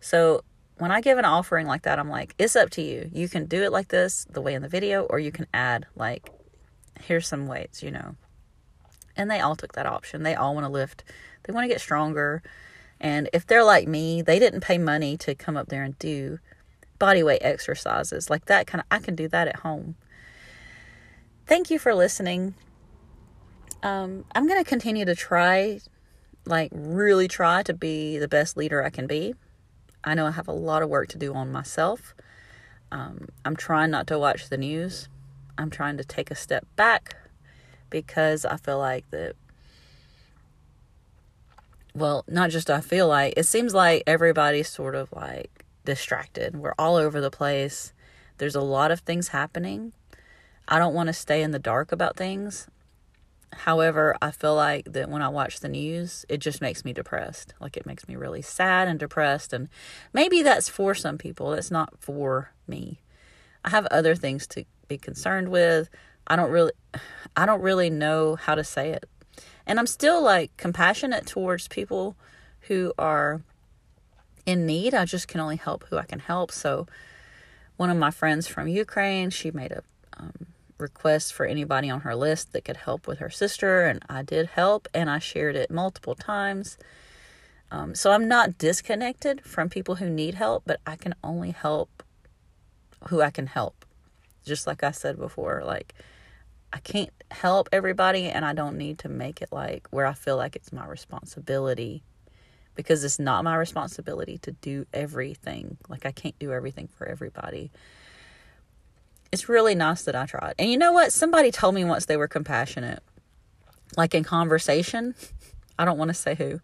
So, 0.00 0.42
when 0.78 0.90
I 0.90 1.00
give 1.00 1.18
an 1.18 1.24
offering 1.24 1.66
like 1.66 1.82
that, 1.82 1.98
I'm 1.98 2.08
like, 2.08 2.34
it's 2.38 2.56
up 2.56 2.70
to 2.70 2.82
you. 2.82 3.10
You 3.12 3.28
can 3.28 3.46
do 3.46 3.62
it 3.62 3.72
like 3.72 3.88
this, 3.88 4.26
the 4.30 4.40
way 4.40 4.54
in 4.54 4.62
the 4.62 4.68
video, 4.68 5.02
or 5.04 5.18
you 5.18 5.30
can 5.30 5.46
add, 5.54 5.86
like, 5.94 6.30
here's 7.00 7.28
some 7.28 7.46
weights, 7.46 7.82
you 7.82 7.90
know. 7.90 8.16
And 9.16 9.30
they 9.30 9.40
all 9.40 9.54
took 9.54 9.74
that 9.74 9.86
option. 9.86 10.22
They 10.22 10.34
all 10.34 10.54
want 10.54 10.64
to 10.64 10.72
lift, 10.72 11.04
they 11.44 11.52
want 11.52 11.64
to 11.64 11.68
get 11.68 11.80
stronger 11.80 12.42
and 13.02 13.28
if 13.32 13.44
they're 13.46 13.64
like 13.64 13.88
me, 13.88 14.22
they 14.22 14.38
didn't 14.38 14.60
pay 14.60 14.78
money 14.78 15.16
to 15.18 15.34
come 15.34 15.56
up 15.56 15.68
there 15.68 15.82
and 15.82 15.98
do 15.98 16.38
body 17.00 17.24
weight 17.24 17.42
exercises 17.42 18.30
like 18.30 18.44
that 18.44 18.68
kind 18.68 18.80
of 18.80 18.86
I 18.92 19.00
can 19.00 19.16
do 19.16 19.26
that 19.26 19.48
at 19.48 19.56
home. 19.56 19.96
Thank 21.46 21.70
you 21.70 21.78
for 21.78 21.94
listening. 21.94 22.54
Um, 23.82 24.24
I'm 24.34 24.46
going 24.46 24.62
to 24.62 24.68
continue 24.68 25.04
to 25.04 25.14
try 25.14 25.80
like 26.44 26.70
really 26.74 27.28
try 27.28 27.62
to 27.62 27.74
be 27.74 28.18
the 28.18 28.28
best 28.28 28.56
leader 28.56 28.82
I 28.82 28.90
can 28.90 29.06
be. 29.06 29.34
I 30.04 30.14
know 30.14 30.26
I 30.26 30.32
have 30.32 30.48
a 30.48 30.52
lot 30.52 30.82
of 30.82 30.88
work 30.88 31.08
to 31.08 31.18
do 31.18 31.34
on 31.34 31.52
myself. 31.52 32.14
Um, 32.90 33.28
I'm 33.44 33.56
trying 33.56 33.90
not 33.90 34.06
to 34.08 34.18
watch 34.18 34.48
the 34.48 34.56
news. 34.56 35.08
I'm 35.56 35.70
trying 35.70 35.96
to 35.98 36.04
take 36.04 36.30
a 36.30 36.34
step 36.34 36.66
back 36.76 37.16
because 37.90 38.44
I 38.44 38.56
feel 38.56 38.78
like 38.78 39.08
that 39.10 39.34
well, 41.94 42.24
not 42.26 42.50
just 42.50 42.70
I 42.70 42.80
feel 42.80 43.06
like, 43.06 43.34
it 43.36 43.44
seems 43.44 43.74
like 43.74 44.02
everybody's 44.06 44.68
sort 44.68 44.94
of 44.94 45.12
like 45.12 45.64
distracted. 45.84 46.56
We're 46.56 46.74
all 46.78 46.96
over 46.96 47.20
the 47.20 47.30
place. 47.30 47.92
There's 48.38 48.54
a 48.54 48.62
lot 48.62 48.90
of 48.90 49.00
things 49.00 49.28
happening. 49.28 49.92
I 50.72 50.78
don't 50.78 50.94
want 50.94 51.08
to 51.08 51.12
stay 51.12 51.42
in 51.42 51.50
the 51.50 51.58
dark 51.58 51.92
about 51.92 52.16
things. 52.16 52.66
However, 53.52 54.16
I 54.22 54.30
feel 54.30 54.54
like 54.54 54.90
that 54.90 55.10
when 55.10 55.20
I 55.20 55.28
watch 55.28 55.60
the 55.60 55.68
news, 55.68 56.24
it 56.30 56.38
just 56.38 56.62
makes 56.62 56.82
me 56.82 56.94
depressed. 56.94 57.52
Like 57.60 57.76
it 57.76 57.84
makes 57.84 58.08
me 58.08 58.16
really 58.16 58.40
sad 58.40 58.88
and 58.88 58.98
depressed. 58.98 59.52
And 59.52 59.68
maybe 60.14 60.40
that's 60.40 60.70
for 60.70 60.94
some 60.94 61.18
people, 61.18 61.50
that's 61.50 61.70
not 61.70 62.00
for 62.00 62.52
me. 62.66 63.02
I 63.62 63.68
have 63.68 63.84
other 63.90 64.14
things 64.14 64.46
to 64.46 64.64
be 64.88 64.96
concerned 64.96 65.50
with. 65.50 65.90
I 66.26 66.36
don't 66.36 66.50
really 66.50 66.72
I 67.36 67.44
don't 67.44 67.60
really 67.60 67.90
know 67.90 68.36
how 68.36 68.54
to 68.54 68.64
say 68.64 68.92
it. 68.92 69.04
And 69.66 69.78
I'm 69.78 69.86
still 69.86 70.22
like 70.22 70.56
compassionate 70.56 71.26
towards 71.26 71.68
people 71.68 72.16
who 72.62 72.94
are 72.96 73.42
in 74.46 74.64
need. 74.64 74.94
I 74.94 75.04
just 75.04 75.28
can 75.28 75.38
only 75.38 75.56
help 75.56 75.84
who 75.90 75.98
I 75.98 76.04
can 76.04 76.20
help. 76.20 76.50
So, 76.50 76.86
one 77.76 77.90
of 77.90 77.98
my 77.98 78.10
friends 78.10 78.48
from 78.48 78.68
Ukraine, 78.68 79.28
she 79.28 79.50
made 79.50 79.72
a 79.72 79.82
um, 80.16 80.46
request 80.82 81.32
for 81.32 81.46
anybody 81.46 81.88
on 81.88 82.00
her 82.00 82.14
list 82.14 82.52
that 82.52 82.64
could 82.64 82.76
help 82.76 83.06
with 83.06 83.20
her 83.20 83.30
sister, 83.30 83.86
and 83.86 84.04
I 84.08 84.22
did 84.22 84.48
help, 84.48 84.88
and 84.92 85.08
I 85.08 85.18
shared 85.18 85.56
it 85.56 85.70
multiple 85.70 86.14
times. 86.14 86.76
Um, 87.70 87.94
so 87.94 88.10
I'm 88.12 88.28
not 88.28 88.58
disconnected 88.58 89.40
from 89.46 89.70
people 89.70 89.94
who 89.94 90.10
need 90.10 90.34
help, 90.34 90.64
but 90.66 90.80
I 90.86 90.96
can 90.96 91.14
only 91.24 91.52
help 91.52 92.02
who 93.08 93.22
I 93.22 93.30
can 93.30 93.46
help. 93.46 93.86
Just 94.44 94.66
like 94.66 94.82
I 94.82 94.90
said 94.90 95.16
before, 95.18 95.62
like 95.64 95.94
I 96.72 96.78
can't 96.78 97.10
help 97.30 97.68
everybody 97.72 98.28
and 98.28 98.44
I 98.44 98.52
don't 98.52 98.76
need 98.76 98.98
to 99.00 99.08
make 99.08 99.40
it 99.40 99.48
like 99.52 99.86
where 99.90 100.06
I 100.06 100.14
feel 100.14 100.36
like 100.36 100.56
it's 100.56 100.72
my 100.72 100.86
responsibility 100.86 102.02
because 102.74 103.04
it's 103.04 103.18
not 103.18 103.44
my 103.44 103.56
responsibility 103.56 104.38
to 104.38 104.52
do 104.52 104.86
everything. 104.92 105.76
Like 105.88 106.06
I 106.06 106.12
can't 106.12 106.38
do 106.38 106.52
everything 106.52 106.88
for 106.88 107.06
everybody. 107.06 107.70
It's 109.32 109.48
really 109.48 109.74
nice 109.74 110.02
that 110.02 110.14
I 110.14 110.26
tried. 110.26 110.54
And 110.58 110.70
you 110.70 110.76
know 110.76 110.92
what? 110.92 111.12
Somebody 111.12 111.50
told 111.50 111.74
me 111.74 111.84
once 111.84 112.06
they 112.06 112.16
were 112.16 112.28
compassionate. 112.28 113.02
Like 113.96 114.14
in 114.14 114.24
conversation, 114.24 115.14
I 115.78 115.84
don't 115.84 115.98
want 115.98 116.10
to 116.10 116.14
say 116.14 116.34
who. 116.34 116.60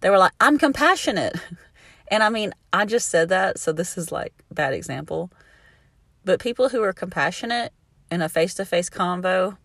They 0.00 0.10
were 0.10 0.18
like, 0.18 0.32
"I'm 0.40 0.58
compassionate." 0.58 1.36
And 2.12 2.24
I 2.24 2.28
mean, 2.28 2.52
I 2.72 2.86
just 2.86 3.08
said 3.08 3.28
that, 3.28 3.60
so 3.60 3.70
this 3.70 3.96
is 3.96 4.10
like 4.10 4.34
bad 4.50 4.74
example. 4.74 5.30
But 6.24 6.40
people 6.40 6.68
who 6.68 6.82
are 6.82 6.92
compassionate 6.92 7.72
in 8.10 8.20
a 8.20 8.28
face 8.28 8.52
to 8.54 8.64
face 8.64 8.90
convo, 8.90 9.56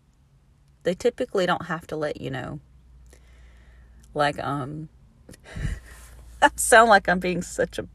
they 0.84 0.94
typically 0.94 1.44
don't 1.44 1.66
have 1.66 1.88
to 1.88 1.96
let 1.96 2.20
you 2.20 2.30
know. 2.30 2.60
Like, 4.14 4.38
um, 4.38 4.88
I 6.42 6.50
sound 6.54 6.88
like 6.88 7.08
I'm 7.08 7.18
being 7.18 7.42
such 7.42 7.80
a 7.80 7.88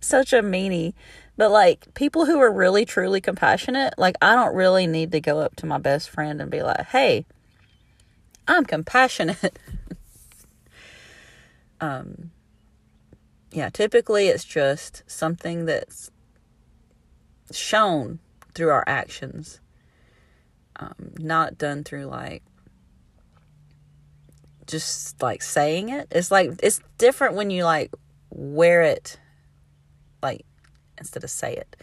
such 0.00 0.32
a 0.32 0.42
meanie. 0.42 0.94
But 1.40 1.52
like 1.52 1.94
people 1.94 2.26
who 2.26 2.38
are 2.40 2.52
really 2.52 2.84
truly 2.84 3.22
compassionate, 3.22 3.94
like 3.96 4.14
I 4.20 4.34
don't 4.34 4.54
really 4.54 4.86
need 4.86 5.10
to 5.12 5.22
go 5.22 5.38
up 5.38 5.56
to 5.56 5.64
my 5.64 5.78
best 5.78 6.10
friend 6.10 6.38
and 6.38 6.50
be 6.50 6.62
like, 6.62 6.84
"Hey, 6.88 7.24
I'm 8.46 8.66
compassionate." 8.66 9.58
um 11.80 12.30
yeah, 13.52 13.70
typically 13.70 14.28
it's 14.28 14.44
just 14.44 15.02
something 15.06 15.64
that's 15.64 16.10
shown 17.50 18.18
through 18.54 18.68
our 18.68 18.84
actions. 18.86 19.60
Um, 20.76 21.14
not 21.18 21.56
done 21.56 21.84
through 21.84 22.04
like 22.04 22.42
just 24.66 25.22
like 25.22 25.40
saying 25.40 25.88
it. 25.88 26.06
It's 26.10 26.30
like 26.30 26.60
it's 26.62 26.82
different 26.98 27.34
when 27.34 27.48
you 27.48 27.64
like 27.64 27.94
wear 28.28 28.82
it 28.82 29.18
instead 31.00 31.24
of 31.24 31.30
say 31.30 31.54
it. 31.54 31.76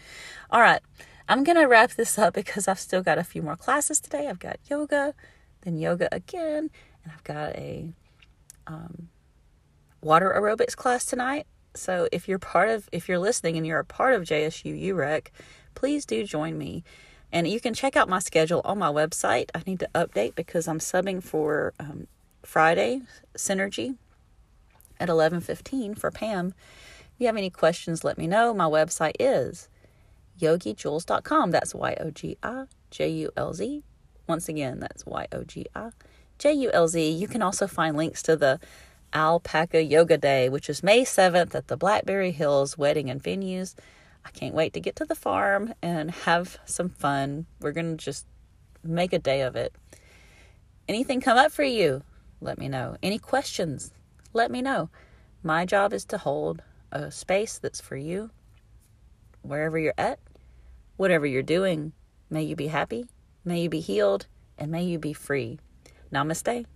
All 0.50 0.60
right. 0.60 0.80
I'm 1.28 1.44
going 1.44 1.58
to 1.58 1.66
wrap 1.66 1.90
this 1.92 2.18
up 2.18 2.32
because 2.32 2.68
I've 2.68 2.80
still 2.80 3.02
got 3.02 3.18
a 3.18 3.24
few 3.24 3.42
more 3.42 3.56
classes 3.56 4.00
today. 4.00 4.28
I've 4.28 4.38
got 4.38 4.58
yoga, 4.70 5.14
then 5.60 5.76
yoga 5.76 6.08
again, 6.10 6.70
and 7.04 7.12
I've 7.12 7.24
got 7.24 7.54
a 7.54 7.92
um, 8.66 9.10
water 10.00 10.34
aerobics 10.34 10.74
class 10.74 11.04
tonight. 11.04 11.46
So 11.74 12.08
if 12.12 12.28
you're 12.28 12.38
part 12.38 12.70
of, 12.70 12.88
if 12.92 13.08
you're 13.08 13.18
listening 13.18 13.58
and 13.58 13.66
you're 13.66 13.78
a 13.78 13.84
part 13.84 14.14
of 14.14 14.22
JSU 14.22 14.80
UREC, 14.90 15.26
please 15.74 16.06
do 16.06 16.24
join 16.24 16.56
me. 16.56 16.82
And 17.30 17.46
you 17.46 17.60
can 17.60 17.74
check 17.74 17.94
out 17.94 18.08
my 18.08 18.20
schedule 18.20 18.62
on 18.64 18.78
my 18.78 18.88
website. 18.90 19.50
I 19.54 19.62
need 19.66 19.80
to 19.80 19.90
update 19.94 20.34
because 20.34 20.66
I'm 20.66 20.78
subbing 20.78 21.22
for 21.22 21.74
um, 21.78 22.06
Friday 22.42 23.02
Synergy 23.36 23.96
at 24.98 25.10
11:15 25.10 25.98
for 25.98 26.10
Pam 26.10 26.54
you 27.18 27.26
have 27.26 27.36
any 27.36 27.50
questions, 27.50 28.04
let 28.04 28.18
me 28.18 28.26
know. 28.26 28.54
My 28.54 28.66
website 28.66 29.14
is 29.18 29.68
yogijulz.com. 30.40 31.50
That's 31.50 31.74
Y 31.74 31.96
O 32.00 32.10
G 32.10 32.36
I 32.42 32.64
J 32.90 33.08
U 33.08 33.30
L 33.36 33.52
Z. 33.52 33.82
Once 34.26 34.48
again, 34.48 34.78
that's 34.80 35.04
Y 35.06 35.26
O 35.32 35.44
G 35.44 35.66
I 35.74 35.90
J 36.38 36.52
U 36.52 36.70
L 36.72 36.88
Z. 36.88 37.10
You 37.10 37.28
can 37.28 37.42
also 37.42 37.66
find 37.66 37.96
links 37.96 38.22
to 38.24 38.36
the 38.36 38.60
Alpaca 39.12 39.82
Yoga 39.82 40.18
Day, 40.18 40.48
which 40.48 40.68
is 40.68 40.82
May 40.82 41.02
7th 41.02 41.54
at 41.54 41.68
the 41.68 41.76
Blackberry 41.76 42.30
Hills 42.30 42.76
Wedding 42.76 43.08
and 43.08 43.22
Venues. 43.22 43.74
I 44.24 44.30
can't 44.30 44.54
wait 44.54 44.74
to 44.74 44.80
get 44.80 44.96
to 44.96 45.06
the 45.06 45.14
farm 45.14 45.72
and 45.80 46.10
have 46.10 46.58
some 46.66 46.90
fun. 46.90 47.46
We're 47.60 47.72
going 47.72 47.96
to 47.96 48.04
just 48.04 48.26
make 48.84 49.12
a 49.12 49.18
day 49.18 49.40
of 49.40 49.56
it. 49.56 49.74
Anything 50.86 51.20
come 51.20 51.38
up 51.38 51.52
for 51.52 51.62
you? 51.62 52.02
Let 52.40 52.58
me 52.58 52.68
know. 52.68 52.96
Any 53.02 53.18
questions? 53.18 53.92
Let 54.34 54.50
me 54.50 54.60
know. 54.60 54.90
My 55.42 55.64
job 55.64 55.92
is 55.92 56.04
to 56.06 56.18
hold 56.18 56.62
a 56.92 57.10
space 57.10 57.58
that's 57.58 57.80
for 57.80 57.96
you, 57.96 58.30
wherever 59.42 59.78
you're 59.78 59.94
at, 59.98 60.18
whatever 60.96 61.26
you're 61.26 61.42
doing. 61.42 61.92
May 62.30 62.42
you 62.42 62.56
be 62.56 62.66
happy, 62.68 63.06
may 63.44 63.62
you 63.62 63.68
be 63.68 63.80
healed, 63.80 64.26
and 64.58 64.70
may 64.70 64.84
you 64.84 64.98
be 64.98 65.12
free. 65.12 65.58
Namaste. 66.12 66.66